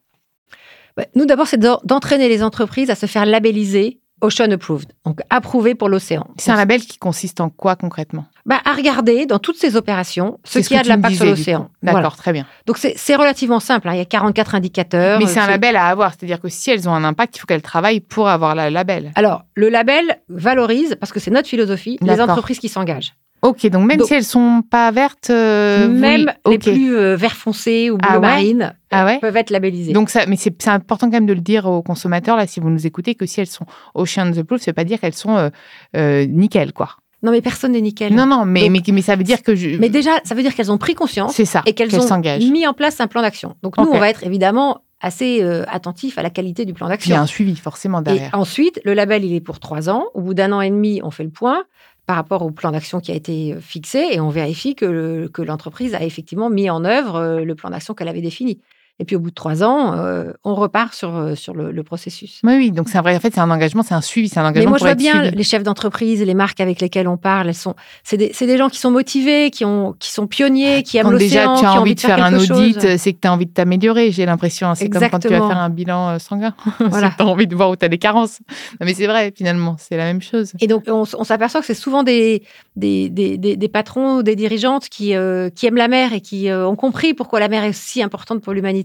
Bah, 0.96 1.04
Nous, 1.16 1.26
d'abord, 1.26 1.48
c'est 1.48 1.60
d'entraîner 1.60 2.28
les 2.28 2.42
entreprises 2.42 2.88
à 2.88 2.94
se 2.94 3.04
faire 3.04 3.26
labelliser 3.26 4.00
Ocean 4.22 4.50
Approved, 4.52 4.92
donc 5.04 5.20
approuvé 5.30 5.74
pour 5.74 5.88
l'océan. 5.88 6.26
C'est 6.38 6.50
un 6.52 6.56
label 6.56 6.80
qui 6.80 6.96
consiste 6.96 7.40
en 7.40 7.50
quoi 7.50 7.76
concrètement? 7.76 8.24
Bah, 8.46 8.60
À 8.64 8.72
regarder 8.72 9.26
dans 9.26 9.38
toutes 9.38 9.56
ces 9.56 9.76
opérations 9.76 10.38
ce 10.44 10.60
qui 10.60 10.76
a 10.76 10.82
de 10.82 10.88
l'impact 10.88 11.16
sur 11.16 11.26
l'océan. 11.26 11.70
D'accord, 11.82 12.16
très 12.16 12.32
bien. 12.32 12.46
Donc 12.66 12.78
c'est 12.78 13.16
relativement 13.16 13.60
simple, 13.60 13.88
hein. 13.88 13.94
il 13.94 13.98
y 13.98 14.00
a 14.00 14.04
44 14.06 14.54
indicateurs. 14.54 15.18
Mais 15.18 15.26
c'est 15.26 15.40
un 15.40 15.48
label 15.48 15.76
à 15.76 15.86
avoir, 15.86 16.12
c'est-à-dire 16.12 16.40
que 16.40 16.48
si 16.48 16.70
elles 16.70 16.88
ont 16.88 16.94
un 16.94 17.04
impact, 17.04 17.36
il 17.36 17.40
faut 17.40 17.46
qu'elles 17.46 17.62
travaillent 17.62 18.00
pour 18.00 18.28
avoir 18.28 18.54
le 18.54 18.68
label. 18.68 19.12
Alors, 19.16 19.42
le 19.54 19.68
label 19.68 20.20
valorise, 20.28 20.96
parce 20.98 21.12
que 21.12 21.20
c'est 21.20 21.30
notre 21.30 21.48
philosophie, 21.48 21.98
les 22.00 22.20
entreprises 22.20 22.58
qui 22.58 22.68
s'engagent. 22.68 23.14
Ok, 23.42 23.66
donc 23.66 23.86
même 23.86 24.00
si 24.04 24.14
elles 24.14 24.24
sont 24.24 24.62
pas 24.70 24.92
vertes, 24.92 25.30
euh, 25.30 25.88
même 25.88 26.32
les 26.48 26.58
plus 26.58 26.96
euh, 26.96 27.16
vert 27.16 27.34
foncé 27.34 27.90
ou 27.90 27.98
bleu 27.98 28.20
marine 28.20 28.72
ah 28.92 29.04
ouais 29.04 29.18
peuvent 29.18 29.36
être 29.36 29.50
labellisées. 29.50 29.92
Donc 29.92 30.10
ça, 30.10 30.26
mais 30.26 30.36
c'est 30.36 30.68
important 30.68 31.08
quand 31.08 31.16
même 31.16 31.26
de 31.26 31.32
le 31.32 31.40
dire 31.40 31.66
aux 31.66 31.82
consommateurs 31.82 32.36
là, 32.36 32.46
si 32.46 32.60
vous 32.60 32.70
nous 32.70 32.86
écoutez, 32.86 33.16
que 33.16 33.26
si 33.26 33.40
elles 33.40 33.48
sont 33.48 33.66
Ocean 33.94 34.30
the 34.30 34.44
Proof, 34.44 34.60
ça 34.60 34.70
veut 34.70 34.74
pas 34.76 34.84
dire 34.84 35.00
qu'elles 35.00 35.14
sont 35.14 35.50
euh, 35.96 36.26
nickel, 36.26 36.72
quoi. 36.72 36.90
Non, 37.24 37.32
mais 37.32 37.40
personne 37.40 37.72
n'est 37.72 37.80
nickel. 37.80 38.14
Non, 38.14 38.26
non, 38.26 38.44
mais, 38.44 38.68
mais, 38.68 38.80
mais, 38.86 39.02
ça 39.02 39.16
veut 39.16 39.24
dire 39.24 39.42
que. 39.42 39.56
Je... 39.56 39.76
Mais 39.76 39.88
déjà, 39.88 40.10
ça 40.24 40.36
veut 40.36 40.42
dire 40.42 40.54
qu'elles 40.54 40.72
ont 40.72 40.78
pris 40.78 40.94
conscience. 40.94 41.34
C'est 41.34 41.44
ça. 41.44 41.62
Et 41.66 41.72
qu'elles 41.72 41.94
ont 41.96 42.22
mis 42.38 42.66
en 42.66 42.74
place 42.74 43.00
un 43.00 43.08
plan 43.08 43.22
d'action. 43.22 43.56
Donc 43.62 43.76
nous, 43.76 43.88
on 43.88 43.98
va 43.98 44.08
être 44.08 44.24
évidemment 44.24 44.82
assez 45.00 45.42
attentif 45.66 46.16
à 46.16 46.22
la 46.22 46.30
qualité 46.30 46.64
du 46.64 46.74
plan 46.74 46.88
d'action. 46.88 47.10
Il 47.10 47.14
y 47.14 47.16
a 47.16 47.22
un 47.22 47.26
suivi 47.26 47.56
forcément 47.56 48.02
derrière. 48.02 48.30
Et 48.32 48.36
ensuite, 48.36 48.80
le 48.84 48.94
label, 48.94 49.24
il 49.24 49.34
est 49.34 49.40
pour 49.40 49.58
trois 49.58 49.90
ans. 49.90 50.06
Au 50.14 50.20
bout 50.20 50.34
d'un 50.34 50.52
an 50.52 50.60
et 50.60 50.70
demi, 50.70 51.00
on 51.02 51.10
fait 51.10 51.24
le 51.24 51.30
point 51.30 51.64
par 52.06 52.16
rapport 52.16 52.42
au 52.42 52.50
plan 52.50 52.72
d'action 52.72 53.00
qui 53.00 53.12
a 53.12 53.14
été 53.14 53.54
euh, 53.54 53.60
fixé 53.60 54.08
et 54.12 54.20
on 54.20 54.28
vérifie 54.28 54.74
que, 54.74 55.30
l'entreprise 55.42 55.94
a 55.94 56.02
effectivement 56.02 56.50
mis 56.50 56.68
en 56.70 56.84
œuvre 56.84 57.16
euh, 57.16 57.44
le 57.44 57.54
plan 57.54 57.70
d'action 57.70 57.94
qu'elle 57.94 58.08
avait 58.08 58.22
défini. 58.22 58.60
Et 58.98 59.04
puis 59.04 59.16
au 59.16 59.20
bout 59.20 59.30
de 59.30 59.34
trois 59.34 59.64
ans, 59.64 59.94
euh, 59.96 60.32
on 60.44 60.54
repart 60.54 60.94
sur, 60.94 61.16
euh, 61.16 61.34
sur 61.34 61.54
le, 61.54 61.82
processus. 61.82 62.40
Oui, 62.44 62.54
oui. 62.56 62.70
Donc 62.70 62.88
c'est 62.88 62.98
vrai. 62.98 63.16
En 63.16 63.20
fait, 63.20 63.34
c'est 63.34 63.40
un 63.40 63.50
engagement, 63.50 63.82
c'est 63.82 63.94
un 63.94 64.00
suivi, 64.00 64.28
c'est 64.28 64.38
un 64.38 64.46
engagement. 64.46 64.66
Mais 64.66 64.68
moi, 64.68 64.78
je 64.78 64.84
vois 64.84 64.94
bien 64.94 65.22
les 65.22 65.42
chefs 65.42 65.64
d'entreprise, 65.64 66.22
les 66.22 66.34
marques 66.34 66.60
avec 66.60 66.80
lesquelles 66.80 67.08
on 67.08 67.16
parle. 67.16 67.48
Elles 67.48 67.54
sont, 67.54 67.74
c'est 68.04 68.16
des, 68.16 68.32
des, 68.38 68.58
gens 68.58 68.68
qui 68.68 68.78
sont 68.78 68.92
motivés, 68.92 69.50
qui 69.50 69.64
ont, 69.64 69.96
qui 69.98 70.12
sont 70.12 70.28
pionniers, 70.28 70.84
qui 70.84 70.98
aiment 70.98 71.10
l'océan. 71.10 71.54
Déjà, 71.54 71.60
tu 71.60 71.66
as 71.66 71.80
envie, 71.80 71.94
de 71.96 72.00
faire, 72.00 72.22
un 72.22 72.38
audit, 72.38 72.96
c'est 72.98 73.12
que 73.12 73.18
tu 73.20 73.26
as 73.26 73.32
envie 73.32 73.46
de 73.46 73.50
t'améliorer. 73.50 74.12
J'ai 74.12 74.24
l'impression. 74.26 74.72
C'est 74.76 74.88
comme 74.88 75.08
quand 75.08 75.18
tu 75.18 75.28
vas 75.28 75.48
faire 75.48 75.58
un 75.58 75.70
bilan 75.70 76.10
euh, 76.10 76.18
sanguin. 76.18 76.54
Voilà. 76.78 77.12
tu 77.16 77.22
as 77.22 77.26
envie 77.26 77.46
de 77.46 77.56
voir 77.56 77.70
où 77.70 77.76
tu 77.76 77.84
as 77.84 77.88
des 77.88 77.98
carences. 77.98 78.40
Non, 78.80 78.86
mais 78.86 78.94
c'est 78.94 79.06
vrai. 79.06 79.32
Finalement, 79.34 79.76
c'est 79.78 79.96
la 79.96 80.04
même 80.04 80.22
chose. 80.22 80.52
Et 80.60 80.66
donc, 80.66 80.84
on, 80.86 81.04
s'aperçoit 81.04 81.60
que 81.60 81.66
c'est 81.66 81.74
souvent 81.74 82.02
des, 82.02 82.42
des, 82.76 83.08
des, 83.08 83.38
des, 83.38 83.68
patrons 83.68 84.18
ou 84.18 84.22
des 84.22 84.36
dirigeantes 84.36 84.88
qui, 84.88 85.14
qui 85.54 85.66
aiment 85.66 85.76
la 85.76 85.88
mer 85.88 86.12
et 86.12 86.20
qui 86.20 86.52
ont 86.52 86.76
compris 86.76 87.14
pourquoi 87.14 87.40
la 87.40 87.48
mer 87.48 87.64
est 87.64 87.72
si 87.72 88.02
importante 88.02 88.42
pour 88.42 88.52
l'humanité, 88.52 88.81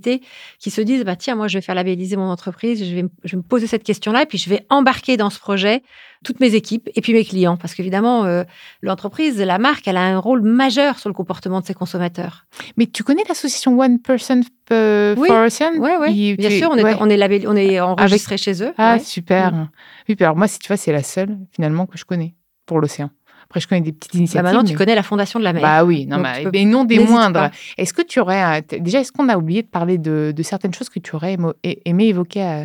qui 0.59 0.71
se 0.71 0.81
disent 0.81 1.03
bah, 1.03 1.15
tiens, 1.15 1.35
moi, 1.35 1.47
je 1.47 1.57
vais 1.57 1.61
faire 1.61 1.75
labelliser 1.75 2.15
mon 2.15 2.29
entreprise, 2.29 2.83
je 2.83 2.95
vais, 2.95 3.05
je 3.23 3.31
vais 3.31 3.37
me 3.37 3.43
poser 3.43 3.67
cette 3.67 3.83
question-là, 3.83 4.23
et 4.23 4.25
puis 4.25 4.37
je 4.37 4.49
vais 4.49 4.65
embarquer 4.69 5.17
dans 5.17 5.29
ce 5.29 5.39
projet 5.39 5.81
toutes 6.23 6.39
mes 6.39 6.55
équipes 6.55 6.89
et 6.95 7.01
puis 7.01 7.13
mes 7.13 7.23
clients. 7.23 7.57
Parce 7.57 7.75
qu'évidemment, 7.75 8.25
euh, 8.25 8.43
l'entreprise, 8.81 9.39
la 9.39 9.57
marque, 9.57 9.87
elle 9.87 9.97
a 9.97 10.03
un 10.03 10.17
rôle 10.17 10.41
majeur 10.41 10.99
sur 10.99 11.09
le 11.09 11.13
comportement 11.13 11.61
de 11.61 11.65
ses 11.65 11.73
consommateurs. 11.73 12.45
Mais 12.75 12.87
tu 12.87 13.03
connais 13.03 13.23
l'association 13.27 13.77
One 13.79 13.99
Person 13.99 14.41
oui. 14.69 15.27
for 15.27 15.45
Ocean 15.45 15.73
Oui, 15.77 15.91
oui. 15.99 16.35
bien 16.35 16.49
sûr, 16.49 16.69
on 16.71 16.77
est, 16.77 16.95
on 16.99 17.09
est, 17.09 17.47
on 17.47 17.55
est 17.55 17.79
enregistré 17.79 18.37
chez 18.37 18.63
eux. 18.63 18.73
Ah, 18.77 18.99
super. 18.99 19.53
Mm. 19.53 19.69
Oui, 20.09 20.15
alors 20.19 20.35
moi, 20.35 20.47
si 20.47 20.59
tu 20.59 20.67
vois, 20.67 20.77
c'est 20.77 20.91
la 20.91 21.03
seule, 21.03 21.37
finalement, 21.51 21.85
que 21.85 21.97
je 21.97 22.05
connais 22.05 22.35
pour 22.65 22.79
l'océan. 22.79 23.09
Après, 23.47 23.61
je 23.61 23.67
connais 23.67 23.81
des 23.81 23.93
petites 23.93 24.11
bah, 24.11 24.19
initiatives. 24.19 24.43
maintenant, 24.43 24.63
tu 24.63 24.75
connais 24.75 24.95
la 24.95 25.03
Fondation 25.03 25.39
de 25.39 25.45
la 25.45 25.53
mer. 25.53 25.61
Bah 25.61 25.85
oui, 25.85 26.05
non, 26.05 26.17
mais, 26.19 26.65
non 26.65 26.83
des 26.83 26.99
moindres. 26.99 27.49
Est-ce 27.77 27.93
que 27.93 28.01
tu 28.01 28.19
aurais. 28.19 28.61
Déjà, 28.61 28.99
est-ce 28.99 29.13
qu'on 29.13 29.29
a 29.29 29.37
oublié 29.37 29.61
de 29.61 29.67
parler 29.67 29.97
de, 29.97 30.33
certaines 30.43 30.73
choses 30.73 30.89
que 30.89 30.99
tu 30.99 31.15
aurais 31.15 31.37
aimé 31.63 32.07
évoquer 32.07 32.43
euh, 32.43 32.63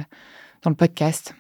dans 0.62 0.71
le 0.71 0.77
podcast? 0.77 1.35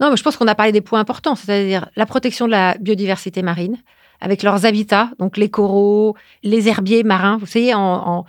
Non, 0.00 0.10
mais 0.10 0.16
je 0.16 0.22
pense 0.22 0.36
qu'on 0.36 0.46
a 0.46 0.54
parlé 0.54 0.72
des 0.72 0.80
points 0.80 1.00
importants, 1.00 1.34
c'est-à-dire 1.34 1.90
la 1.94 2.06
protection 2.06 2.46
de 2.46 2.52
la 2.52 2.76
biodiversité 2.78 3.42
marine, 3.42 3.76
avec 4.20 4.42
leurs 4.42 4.64
habitats, 4.64 5.10
donc 5.18 5.36
les 5.36 5.48
coraux, 5.48 6.16
les 6.42 6.68
herbiers 6.68 7.02
marins. 7.04 7.38
Vous 7.38 7.46
savez, 7.46 7.72
en, 7.74 8.24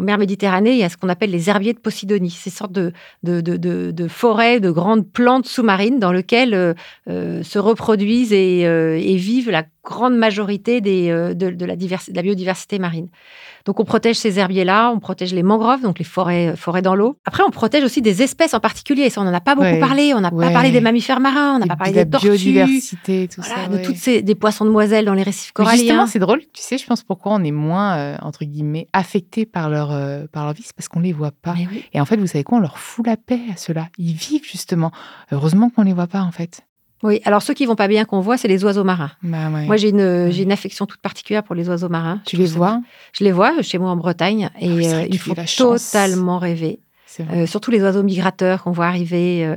mer 0.00 0.18
Méditerranée, 0.18 0.72
il 0.72 0.78
y 0.78 0.84
a 0.84 0.88
ce 0.88 0.96
qu'on 0.96 1.08
appelle 1.08 1.30
les 1.30 1.50
herbiers 1.50 1.72
de 1.72 1.78
Posidonie, 1.78 2.30
ces 2.30 2.50
sortes 2.50 2.72
de, 2.72 2.92
de, 3.22 3.40
de, 3.40 4.08
forêts, 4.08 4.60
de 4.60 4.70
grandes 4.70 5.06
plantes 5.10 5.46
sous-marines 5.46 5.98
dans 5.98 6.12
lesquelles 6.12 6.54
euh, 6.54 6.74
euh, 7.08 7.42
se 7.42 7.58
reproduisent 7.58 8.32
et, 8.32 8.66
euh, 8.66 8.98
et, 8.98 9.16
vivent 9.16 9.50
la 9.50 9.64
grande 9.86 10.16
majorité 10.16 10.80
des, 10.80 11.08
de, 11.08 11.64
la 11.64 11.76
de 11.76 12.14
la 12.14 12.22
biodiversité 12.22 12.78
marine. 12.78 13.08
Donc 13.66 13.80
on 13.80 13.84
protège 13.84 14.16
ces 14.16 14.38
herbiers-là, 14.38 14.92
on 14.92 15.00
protège 15.00 15.34
les 15.34 15.42
mangroves, 15.42 15.82
donc 15.82 15.98
les 15.98 16.04
forêts, 16.04 16.52
euh, 16.52 16.56
forêts 16.56 16.82
dans 16.82 16.94
l'eau. 16.94 17.18
Après, 17.24 17.42
on 17.42 17.50
protège 17.50 17.82
aussi 17.82 18.00
des 18.00 18.22
espèces 18.22 18.54
en 18.54 18.60
particulier. 18.60 19.10
Ça, 19.10 19.20
on 19.20 19.24
n'en 19.24 19.34
a 19.34 19.40
pas 19.40 19.56
beaucoup 19.56 19.80
parlé. 19.80 20.14
On 20.14 20.20
n'a 20.20 20.30
pas 20.30 20.50
parlé 20.50 20.70
des 20.70 20.80
mammifères 20.80 21.18
marins, 21.18 21.56
on 21.56 21.58
n'a 21.58 21.66
pas 21.66 21.76
parlé 21.76 21.92
des 21.92 22.08
tortues. 22.08 22.28
biodiversité, 22.28 23.28
tout 23.28 23.42
ça. 23.42 23.66
De 23.66 23.84
toutes 23.84 23.96
ces 23.96 24.22
des 24.22 24.36
poissons 24.36 24.64
de 24.64 24.70
moiselles 24.70 25.04
dans 25.04 25.14
les 25.14 25.24
récifs 25.24 25.50
coralliens. 25.52 25.78
justement, 25.78 26.06
c'est 26.06 26.20
drôle. 26.20 26.40
Tu 26.52 26.62
sais, 26.62 26.78
je 26.78 26.86
pense 26.86 27.02
pourquoi 27.02 27.32
on 27.32 27.42
est 27.42 27.50
moins 27.50 27.96
euh, 27.96 28.16
entre 28.22 28.44
guillemets 28.44 28.86
affecté 28.92 29.46
par 29.46 29.68
leur 29.68 29.90
euh, 29.90 30.26
par 30.30 30.44
leur 30.44 30.54
vie, 30.54 30.62
c'est 30.64 30.76
parce 30.76 30.88
qu'on 30.88 31.00
les 31.00 31.12
voit 31.12 31.32
pas. 31.32 31.54
Et 31.92 32.00
en 32.00 32.04
fait, 32.04 32.16
vous 32.16 32.28
savez 32.28 32.44
quoi 32.44 32.58
On 32.58 32.60
leur 32.60 32.78
fout 32.78 33.04
la 33.04 33.16
paix 33.16 33.40
à 33.52 33.56
ceux-là. 33.56 33.88
Ils 33.98 34.14
vivent 34.14 34.44
justement. 34.44 34.92
Heureusement 35.32 35.70
qu'on 35.70 35.82
les 35.82 35.92
voit 35.92 36.06
pas 36.06 36.22
en 36.22 36.30
fait. 36.30 36.62
Oui, 37.02 37.20
alors 37.24 37.42
ceux 37.42 37.54
qui 37.54 37.66
vont 37.66 37.76
pas 37.76 37.88
bien 37.88 38.04
qu'on 38.04 38.20
voit, 38.20 38.36
c'est 38.36 38.48
les 38.48 38.64
oiseaux 38.64 38.84
marins. 38.84 39.10
Bah 39.22 39.48
moi, 39.50 39.76
j'ai 39.76 39.90
une, 39.90 40.30
j'ai 40.30 40.42
une 40.44 40.52
affection 40.52 40.86
toute 40.86 41.00
particulière 41.00 41.42
pour 41.42 41.54
les 41.54 41.68
oiseaux 41.68 41.88
marins. 41.88 42.20
Tu 42.24 42.36
les 42.36 42.46
vois 42.46 42.80
Je 43.12 43.24
les 43.24 43.32
vois 43.32 43.62
chez 43.62 43.78
moi 43.78 43.90
en 43.90 43.96
Bretagne 43.96 44.50
et 44.60 44.68
ah 44.68 44.96
euh, 44.96 45.06
ils 45.08 45.18
font 45.18 45.34
totalement 45.56 46.38
rêver. 46.38 46.80
Euh, 47.20 47.46
surtout 47.46 47.70
les 47.70 47.80
oiseaux 47.82 48.02
migrateurs 48.02 48.62
qu'on 48.62 48.72
voit 48.72 48.86
arriver 48.86 49.46
euh, 49.46 49.56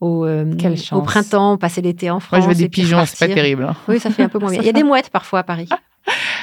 au, 0.00 0.26
au, 0.26 1.02
printemps, 1.02 1.56
passer 1.56 1.80
l'été 1.80 2.10
en 2.10 2.20
France. 2.20 2.38
Moi, 2.38 2.40
je 2.40 2.44
vois 2.46 2.54
des 2.54 2.68
pigeons, 2.68 3.04
c'est 3.06 3.28
pas 3.28 3.34
terrible. 3.34 3.64
Hein. 3.64 3.76
Oui, 3.88 3.98
ça 3.98 4.10
fait 4.10 4.22
un 4.22 4.28
peu 4.28 4.38
moins 4.38 4.50
bien. 4.50 4.60
Il 4.60 4.66
y 4.66 4.70
a 4.70 4.72
des 4.72 4.82
mouettes 4.84 5.10
parfois 5.10 5.40
à 5.40 5.42
Paris. 5.42 5.68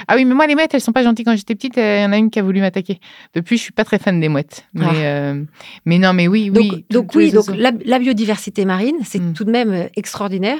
Ah 0.07 0.15
oui, 0.15 0.25
mais 0.25 0.33
moi, 0.33 0.47
les 0.47 0.55
mouettes, 0.55 0.73
elles 0.73 0.81
sont 0.81 0.91
pas 0.91 1.03
gentilles. 1.03 1.25
Quand 1.25 1.35
j'étais 1.35 1.55
petite, 1.55 1.77
il 1.77 2.01
y 2.01 2.05
en 2.05 2.11
a 2.11 2.17
une 2.17 2.29
qui 2.29 2.39
a 2.39 2.43
voulu 2.43 2.59
m'attaquer. 2.59 2.99
Depuis, 3.33 3.57
je 3.57 3.63
suis 3.63 3.71
pas 3.71 3.83
très 3.83 3.99
fan 3.99 4.19
des 4.19 4.29
mouettes. 4.29 4.65
Mais, 4.73 4.85
ah. 4.85 4.95
euh, 4.95 5.43
mais 5.85 5.99
non, 5.99 6.13
mais 6.13 6.27
oui, 6.27 6.51
oui. 6.53 6.85
Donc, 6.89 7.13
oui, 7.15 7.31
donc 7.31 7.45
la, 7.55 7.99
biodiversité 7.99 8.65
marine, 8.65 8.97
c'est 9.03 9.19
hmm. 9.19 9.33
tout 9.33 9.43
de 9.43 9.51
même 9.51 9.71
euh, 9.71 9.87
extraordinaire. 9.95 10.59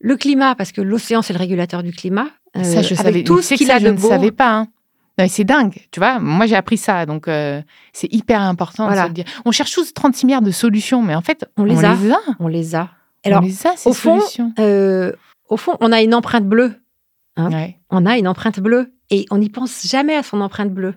Le 0.00 0.16
climat, 0.16 0.54
parce 0.54 0.72
que 0.72 0.80
l'océan, 0.80 1.22
c'est 1.22 1.32
le 1.32 1.38
régulateur 1.38 1.82
du 1.82 1.92
climat. 1.92 2.28
Euh, 2.56 2.62
ça, 2.62 2.82
je 2.82 2.94
savais. 2.94 3.24
Tout 3.24 3.42
ce 3.42 3.54
qu'il 3.54 3.70
a 3.70 3.78
de 3.78 3.86
je 3.86 3.90
ne 3.90 3.98
savais 3.98 4.30
pas. 4.30 4.66
Hein. 5.18 5.26
c'est 5.28 5.44
dingue, 5.44 5.76
tu 5.90 6.00
vois. 6.00 6.18
Moi, 6.18 6.46
j'ai 6.46 6.56
appris 6.56 6.76
ça, 6.76 7.06
donc 7.06 7.28
c'est 7.92 8.12
hyper 8.12 8.40
important 8.40 8.90
de 8.90 8.96
se 8.96 9.08
dire. 9.10 9.24
On 9.44 9.52
cherche 9.52 9.72
tous 9.72 9.92
36 9.94 10.26
milliards 10.26 10.42
de 10.42 10.50
solutions, 10.50 11.02
mais 11.02 11.14
en 11.14 11.22
fait, 11.22 11.46
on 11.56 11.64
les, 11.64 11.84
a. 11.84 11.96
On 12.40 12.48
les 12.48 12.74
a. 12.74 12.90
Alors, 13.24 13.42
on 13.42 13.46
les 13.46 13.66
a, 13.66 13.76
ces 13.76 13.88
au 13.88 13.92
fond, 13.92 14.20
solutions. 14.20 14.52
au 15.48 15.56
fond, 15.56 15.76
on 15.80 15.90
a 15.92 16.00
une 16.02 16.14
empreinte 16.14 16.46
bleue 16.46 16.74
Hein. 17.36 17.50
On 17.90 18.06
a 18.06 18.18
une 18.18 18.28
empreinte 18.28 18.60
bleue 18.60 18.92
et 19.10 19.26
on 19.30 19.38
n'y 19.38 19.50
pense 19.50 19.86
jamais 19.86 20.16
à 20.16 20.22
son 20.22 20.40
empreinte 20.40 20.72
bleue. 20.72 20.94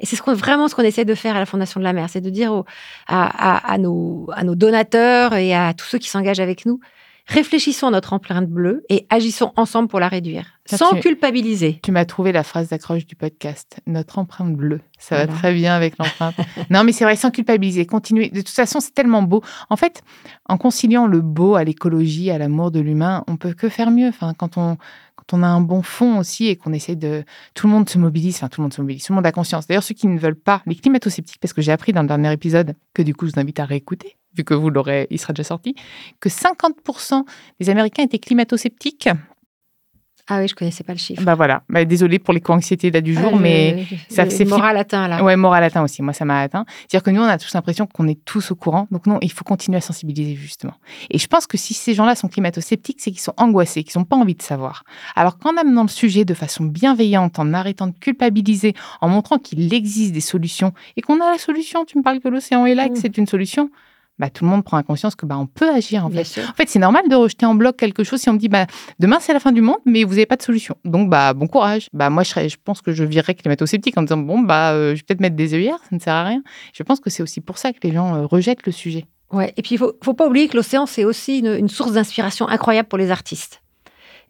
Et 0.00 0.06
c'est 0.06 0.16
ce 0.16 0.22
qu'on, 0.22 0.34
vraiment 0.34 0.68
ce 0.68 0.74
qu'on 0.74 0.82
essaie 0.82 1.04
de 1.04 1.14
faire 1.14 1.36
à 1.36 1.38
la 1.38 1.46
Fondation 1.46 1.80
de 1.80 1.84
la 1.84 1.92
Mer, 1.92 2.08
c'est 2.10 2.20
de 2.20 2.30
dire 2.30 2.64
à, 3.06 3.76
nos, 3.78 4.28
à 4.32 4.44
nos 4.44 4.54
donateurs 4.54 5.34
et 5.34 5.54
à 5.54 5.74
tous 5.74 5.86
ceux 5.86 5.98
qui 5.98 6.08
s'engagent 6.08 6.40
avec 6.40 6.66
nous, 6.66 6.80
réfléchissons 7.26 7.86
à 7.86 7.90
notre 7.90 8.12
empreinte 8.12 8.48
bleue 8.48 8.84
et 8.88 9.06
agissons 9.10 9.52
ensemble 9.56 9.88
pour 9.88 10.00
la 10.00 10.08
réduire, 10.08 10.58
sans 10.66 10.94
culpabiliser. 10.96 11.78
Tu 11.82 11.92
m'as 11.92 12.04
trouvé 12.04 12.32
la 12.32 12.42
phrase 12.42 12.68
d'accroche 12.68 13.06
du 13.06 13.14
podcast, 13.14 13.78
notre 13.86 14.18
empreinte 14.18 14.54
bleue. 14.54 14.80
Ça 14.98 15.16
va 15.16 15.26
très 15.26 15.52
bien 15.54 15.74
avec 15.74 15.98
l'empreinte. 15.98 16.34
non, 16.70 16.84
mais 16.84 16.92
c'est 16.92 17.04
vrai, 17.04 17.16
sans 17.16 17.30
culpabiliser, 17.30 17.86
continuer. 17.86 18.28
De 18.28 18.40
toute 18.40 18.48
façon, 18.48 18.80
c'est 18.80 18.94
tellement 18.94 19.22
beau. 19.22 19.42
En 19.70 19.76
fait, 19.76 20.02
en 20.48 20.58
conciliant 20.58 21.06
le 21.06 21.20
beau 21.20 21.54
à 21.54 21.64
l'écologie, 21.64 22.30
à 22.30 22.38
l'amour 22.38 22.70
de 22.70 22.80
l'humain, 22.80 23.24
on 23.28 23.36
peut 23.36 23.54
que 23.54 23.68
faire 23.68 23.90
mieux. 23.90 24.08
Enfin, 24.08 24.34
quand 24.34 24.56
on, 24.58 24.76
quand 25.26 25.38
on 25.38 25.42
a 25.42 25.46
un 25.46 25.60
bon 25.60 25.82
fond 25.82 26.18
aussi 26.18 26.48
et 26.48 26.56
qu'on 26.56 26.72
essaie 26.72 26.96
de. 26.96 27.24
Tout 27.54 27.66
le 27.66 27.72
monde 27.72 27.88
se 27.88 27.98
mobilise, 27.98 28.36
enfin, 28.36 28.48
tout 28.48 28.60
le 28.60 28.64
monde 28.64 28.74
se 28.74 28.80
mobilise, 28.80 29.04
tout 29.04 29.12
le 29.12 29.16
monde 29.16 29.26
a 29.26 29.32
conscience. 29.32 29.66
D'ailleurs, 29.66 29.82
ceux 29.82 29.94
qui 29.94 30.06
ne 30.06 30.18
veulent 30.18 30.34
pas, 30.34 30.62
les 30.66 30.74
climato-sceptiques, 30.74 31.38
parce 31.40 31.52
que 31.52 31.62
j'ai 31.62 31.72
appris 31.72 31.92
dans 31.92 32.02
le 32.02 32.08
dernier 32.08 32.32
épisode, 32.32 32.74
que 32.94 33.02
du 33.02 33.14
coup, 33.14 33.26
je 33.26 33.32
vous 33.32 33.40
invite 33.40 33.60
à 33.60 33.64
réécouter, 33.64 34.16
vu 34.36 34.44
que 34.44 34.54
vous 34.54 34.70
l'aurez, 34.70 35.06
il 35.10 35.18
sera 35.18 35.32
déjà 35.32 35.44
sorti, 35.44 35.74
que 36.20 36.28
50% 36.28 37.24
des 37.60 37.70
Américains 37.70 38.04
étaient 38.04 38.18
climato-sceptiques 38.18 39.08
ah 40.28 40.38
oui, 40.38 40.46
je 40.46 40.54
connaissais 40.54 40.84
pas 40.84 40.92
le 40.92 40.98
chiffre. 40.98 41.22
Bah 41.22 41.34
voilà. 41.34 41.64
Bah, 41.68 41.84
désolée 41.84 42.20
pour 42.20 42.32
les 42.32 42.40
co-anxiétés 42.40 42.92
là 42.92 43.00
du 43.00 43.12
jour, 43.14 43.36
mais 43.36 43.86
ça 44.08 44.30
c'est 44.30 44.44
moral 44.44 44.76
atteint 44.76 45.08
là. 45.08 45.22
Ouais, 45.24 45.34
moral 45.34 45.64
atteint 45.64 45.82
aussi. 45.82 46.00
Moi, 46.00 46.12
ça 46.12 46.24
m'a 46.24 46.40
atteint. 46.40 46.64
C'est-à-dire 46.82 47.02
que 47.02 47.10
nous, 47.10 47.20
on 47.20 47.26
a 47.26 47.38
tous 47.38 47.52
l'impression 47.54 47.86
qu'on 47.86 48.06
est 48.06 48.24
tous 48.24 48.52
au 48.52 48.54
courant. 48.54 48.86
Donc 48.92 49.06
non, 49.06 49.18
il 49.20 49.32
faut 49.32 49.42
continuer 49.42 49.78
à 49.78 49.80
sensibiliser 49.80 50.36
justement. 50.36 50.74
Et 51.10 51.18
je 51.18 51.26
pense 51.26 51.48
que 51.48 51.58
si 51.58 51.74
ces 51.74 51.94
gens-là 51.94 52.14
sont 52.14 52.28
climato-sceptiques, 52.28 53.00
c'est 53.00 53.10
qu'ils 53.10 53.20
sont 53.20 53.34
angoissés, 53.36 53.82
qu'ils 53.82 53.98
n'ont 53.98 54.04
pas 54.04 54.16
envie 54.16 54.36
de 54.36 54.42
savoir. 54.42 54.84
Alors 55.16 55.38
qu'en 55.38 55.56
amenant 55.56 55.82
le 55.82 55.88
sujet 55.88 56.24
de 56.24 56.34
façon 56.34 56.64
bienveillante, 56.64 57.40
en 57.40 57.52
arrêtant 57.52 57.88
de 57.88 57.94
culpabiliser, 57.98 58.74
en 59.00 59.08
montrant 59.08 59.38
qu'il 59.38 59.74
existe 59.74 60.12
des 60.12 60.20
solutions 60.20 60.72
et 60.96 61.00
qu'on 61.00 61.20
a 61.20 61.32
la 61.32 61.38
solution, 61.38 61.84
tu 61.84 61.98
me 61.98 62.02
parles 62.04 62.20
que 62.20 62.28
l'océan 62.28 62.64
est 62.64 62.76
là, 62.76 62.88
que 62.88 62.94
mmh. 62.94 63.02
c'est 63.02 63.18
une 63.18 63.26
solution 63.26 63.70
bah, 64.18 64.30
tout 64.30 64.44
le 64.44 64.50
monde 64.50 64.64
prend 64.64 64.82
conscience 64.82 65.14
que 65.14 65.26
bah, 65.26 65.36
on 65.38 65.46
peut 65.46 65.70
agir 65.70 66.06
en 66.06 66.10
fait. 66.10 66.40
En 66.48 66.54
fait, 66.54 66.68
c'est 66.68 66.78
normal 66.78 67.08
de 67.08 67.14
rejeter 67.14 67.46
en 67.46 67.54
bloc 67.54 67.76
quelque 67.76 68.04
chose 68.04 68.20
si 68.20 68.28
on 68.28 68.34
me 68.34 68.38
dit 68.38 68.48
bah, 68.48 68.66
demain 68.98 69.18
c'est 69.20 69.32
la 69.32 69.40
fin 69.40 69.52
du 69.52 69.62
monde, 69.62 69.78
mais 69.84 70.04
vous 70.04 70.12
n'avez 70.12 70.26
pas 70.26 70.36
de 70.36 70.42
solution. 70.42 70.76
Donc 70.84 71.08
bah 71.10 71.34
bon 71.34 71.46
courage. 71.46 71.88
Bah 71.92 72.10
moi 72.10 72.22
je, 72.22 72.30
serais, 72.30 72.48
je 72.48 72.56
pense 72.62 72.82
que 72.82 72.92
je 72.92 73.04
virerais 73.04 73.34
climato-sceptique 73.34 73.96
en 73.98 74.02
disant 74.02 74.18
bon 74.18 74.40
bah 74.40 74.72
euh, 74.72 74.90
je 74.90 75.00
vais 75.00 75.04
peut-être 75.08 75.20
mettre 75.20 75.36
des 75.36 75.54
œillères, 75.54 75.78
ça 75.88 75.96
ne 75.96 76.00
sert 76.00 76.14
à 76.14 76.24
rien. 76.24 76.42
Je 76.72 76.82
pense 76.82 77.00
que 77.00 77.10
c'est 77.10 77.22
aussi 77.22 77.40
pour 77.40 77.58
ça 77.58 77.72
que 77.72 77.78
les 77.82 77.92
gens 77.92 78.14
euh, 78.14 78.26
rejettent 78.26 78.66
le 78.66 78.72
sujet. 78.72 79.06
Ouais. 79.32 79.52
Et 79.56 79.62
puis 79.62 79.76
il 79.76 79.78
faut, 79.78 79.94
faut 80.04 80.14
pas 80.14 80.26
oublier 80.26 80.48
que 80.48 80.56
l'océan 80.56 80.86
c'est 80.86 81.04
aussi 81.04 81.38
une, 81.38 81.54
une 81.54 81.68
source 81.68 81.92
d'inspiration 81.92 82.46
incroyable 82.48 82.88
pour 82.88 82.98
les 82.98 83.10
artistes. 83.10 83.62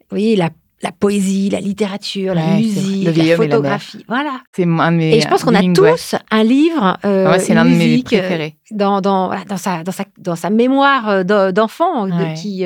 Vous 0.09 0.17
voyez, 0.17 0.35
la 0.35 0.49
la 0.83 0.91
poésie, 0.91 1.49
la 1.49 1.61
littérature, 1.61 2.35
la 2.35 2.57
musique, 2.57 3.15
la 3.15 3.35
photographie. 3.37 4.03
voilà. 4.07 4.41
C'est 4.53 4.63
Et 4.63 5.21
je 5.21 5.27
pense 5.27 5.43
qu'on 5.43 5.55
a 5.55 5.63
tous 5.73 6.15
un 6.29 6.43
livre 6.43 6.97
euh, 7.05 7.27
ah 7.29 7.39
c'est 7.39 7.53
l'un 7.53 7.65
de 7.65 7.69
mes 7.69 8.03
préférés. 8.03 8.57
Euh, 8.71 8.75
dans, 8.75 8.99
dans, 8.99 9.33
dans, 9.45 9.57
sa, 9.57 9.83
dans, 9.83 9.91
sa, 9.93 10.03
dans 10.17 10.35
sa 10.35 10.49
mémoire 10.49 11.09
euh, 11.09 11.51
d'enfant 11.51 12.09
qui, 12.35 12.65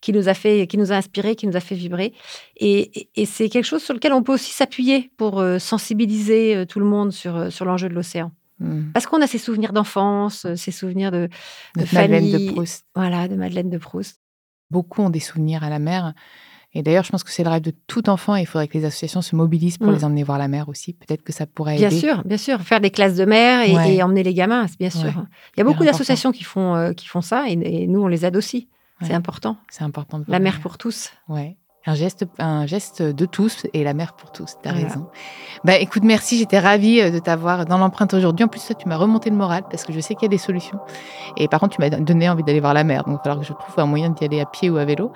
qui 0.00 0.12
nous 0.12 0.28
a 0.28 0.34
fait, 0.34 0.66
qui 0.68 0.78
nous 0.78 0.92
a 0.92 0.94
inspiré, 0.94 1.34
qui 1.34 1.46
nous 1.46 1.56
a 1.56 1.60
fait 1.60 1.74
vibrer. 1.74 2.14
Et, 2.56 3.08
et, 3.16 3.26
c'est 3.26 3.48
quelque 3.48 3.64
chose 3.64 3.82
sur 3.82 3.94
lequel 3.94 4.12
on 4.12 4.22
peut 4.22 4.32
aussi 4.32 4.52
s'appuyer 4.52 5.10
pour 5.16 5.42
sensibiliser 5.58 6.64
tout 6.68 6.78
le 6.78 6.86
monde 6.86 7.12
sur, 7.12 7.52
sur 7.52 7.64
l'enjeu 7.64 7.88
de 7.88 7.94
l'océan. 7.94 8.30
Hmm. 8.60 8.92
Parce 8.94 9.06
qu'on 9.06 9.20
a 9.20 9.26
ces 9.26 9.38
souvenirs 9.38 9.72
d'enfance, 9.72 10.46
ces 10.54 10.70
souvenirs 10.70 11.10
de, 11.10 11.28
de, 11.76 11.82
de 11.82 11.94
Madeleine 11.94 12.30
de 12.30 12.52
Proust. 12.52 12.86
Voilà, 12.94 13.28
de 13.28 13.34
Madeleine 13.34 13.70
de 13.70 13.78
Proust. 13.78 14.20
Beaucoup 14.70 15.02
ont 15.02 15.10
des 15.10 15.20
souvenirs 15.20 15.64
à 15.64 15.68
la 15.68 15.78
mer. 15.78 16.14
Et 16.76 16.82
d'ailleurs, 16.82 17.04
je 17.04 17.10
pense 17.10 17.24
que 17.24 17.30
c'est 17.30 17.42
le 17.42 17.48
rêve 17.48 17.62
de 17.62 17.72
tout 17.86 18.10
enfant 18.10 18.36
et 18.36 18.42
il 18.42 18.46
faudrait 18.46 18.68
que 18.68 18.76
les 18.76 18.84
associations 18.84 19.22
se 19.22 19.34
mobilisent 19.34 19.78
pour 19.78 19.86
mm. 19.88 19.94
les 19.94 20.04
emmener 20.04 20.22
voir 20.24 20.36
la 20.36 20.46
mer 20.46 20.68
aussi. 20.68 20.92
Peut-être 20.92 21.22
que 21.22 21.32
ça 21.32 21.46
pourrait 21.46 21.76
aider. 21.76 21.88
Bien 21.88 21.98
sûr, 21.98 22.22
bien 22.24 22.36
sûr. 22.36 22.60
Faire 22.60 22.82
des 22.82 22.90
classes 22.90 23.14
de 23.14 23.24
mer 23.24 23.62
et, 23.62 24.02
emmener 24.02 24.22
les 24.22 24.34
gamins, 24.34 24.66
bien 24.78 24.90
sûr. 24.90 25.26
Il 25.56 25.58
y 25.58 25.62
a 25.62 25.64
beaucoup 25.64 25.84
d'associations 25.84 26.32
qui, 26.32 26.44
font, 26.44 26.74
euh, 26.74 26.92
qui 26.92 27.06
font 27.06 27.22
ça 27.22 27.48
et, 27.48 27.86
nous, 27.86 28.02
on 28.02 28.08
les 28.08 28.26
aide 28.26 28.36
aussi. 28.36 28.68
C'est 29.00 29.14
important. 29.14 29.56
C'est 29.70 29.84
important. 29.84 30.22
la 30.28 30.38
mer 30.38 30.60
pour 30.60 30.76
tous. 30.76 31.12
Ouais. 31.28 31.56
Un 31.88 31.94
geste, 31.94 32.26
un 32.38 32.66
geste 32.66 33.00
de 33.00 33.26
tous 33.26 33.66
et 33.72 33.84
la 33.84 33.94
mer 33.94 34.12
pour 34.14 34.32
tous. 34.32 34.56
Tu 34.60 34.68
as 34.68 34.72
raison. 34.72 35.06
Bah, 35.64 35.76
écoute, 35.76 36.02
merci. 36.02 36.36
J'étais 36.36 36.58
ravie 36.58 37.00
euh, 37.00 37.10
de 37.10 37.20
t'avoir 37.20 37.64
dans 37.64 37.78
l'empreinte 37.78 38.12
aujourd'hui. 38.12 38.44
En 38.44 38.48
plus, 38.48 38.60
ça, 38.60 38.74
tu 38.74 38.88
m'as 38.88 38.96
remonté 38.96 39.30
le 39.30 39.36
moral 39.36 39.62
parce 39.70 39.84
que 39.84 39.92
je 39.92 40.00
sais 40.00 40.14
qu'il 40.14 40.24
y 40.24 40.26
a 40.26 40.28
des 40.30 40.38
solutions. 40.38 40.78
Et 41.36 41.46
par 41.46 41.60
contre, 41.60 41.76
tu 41.76 41.80
m'as 41.80 41.90
donné 41.90 42.28
envie 42.28 42.42
d'aller 42.42 42.58
voir 42.58 42.74
la 42.74 42.82
mer. 42.82 43.04
Donc, 43.04 43.14
il 43.14 43.16
va 43.16 43.22
falloir 43.22 43.40
que 43.40 43.46
je 43.46 43.52
trouve 43.52 43.78
un 43.78 43.86
moyen 43.86 44.10
d'y 44.10 44.24
aller 44.24 44.40
à 44.40 44.46
pied 44.46 44.68
ou 44.68 44.78
à 44.78 44.84
vélo 44.84 45.12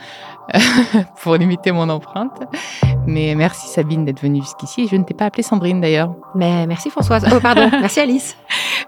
pour 1.23 1.35
limiter 1.35 1.73
mon 1.73 1.89
empreinte. 1.89 2.41
Mais 3.07 3.35
merci 3.35 3.69
Sabine 3.69 4.05
d'être 4.05 4.21
venue 4.21 4.41
jusqu'ici. 4.41 4.87
Je 4.87 4.95
ne 4.95 5.03
t'ai 5.03 5.15
pas 5.15 5.27
appelée 5.27 5.43
Sandrine 5.43 5.81
d'ailleurs. 5.81 6.15
Mais 6.37 6.67
merci 6.69 6.91
Françoise. 6.91 7.27
Oh, 7.33 7.41
pardon. 7.41 7.69
merci 7.81 7.99
Alice. 7.99 8.37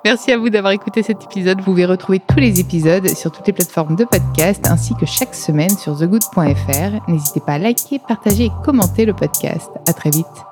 Merci 0.04 0.32
à 0.32 0.38
vous 0.38 0.50
d'avoir 0.50 0.72
écouté 0.72 1.02
cet 1.02 1.22
épisode. 1.22 1.58
Vous 1.58 1.64
pouvez 1.64 1.86
retrouver 1.86 2.18
tous 2.18 2.38
les 2.38 2.58
épisodes 2.58 3.06
sur 3.08 3.30
toutes 3.30 3.46
les 3.46 3.52
plateformes 3.52 3.94
de 3.94 4.04
podcast 4.04 4.66
ainsi 4.68 4.94
que 4.96 5.06
chaque 5.06 5.34
semaine 5.34 5.70
sur 5.70 5.96
thegood.fr. 5.96 7.08
N'hésitez 7.08 7.40
pas 7.40 7.52
à 7.52 7.58
liker, 7.58 8.00
partager 8.00 8.46
et 8.46 8.52
commenter 8.64 9.04
le 9.04 9.14
podcast. 9.14 9.70
À 9.88 9.92
très 9.92 10.10
vite. 10.10 10.51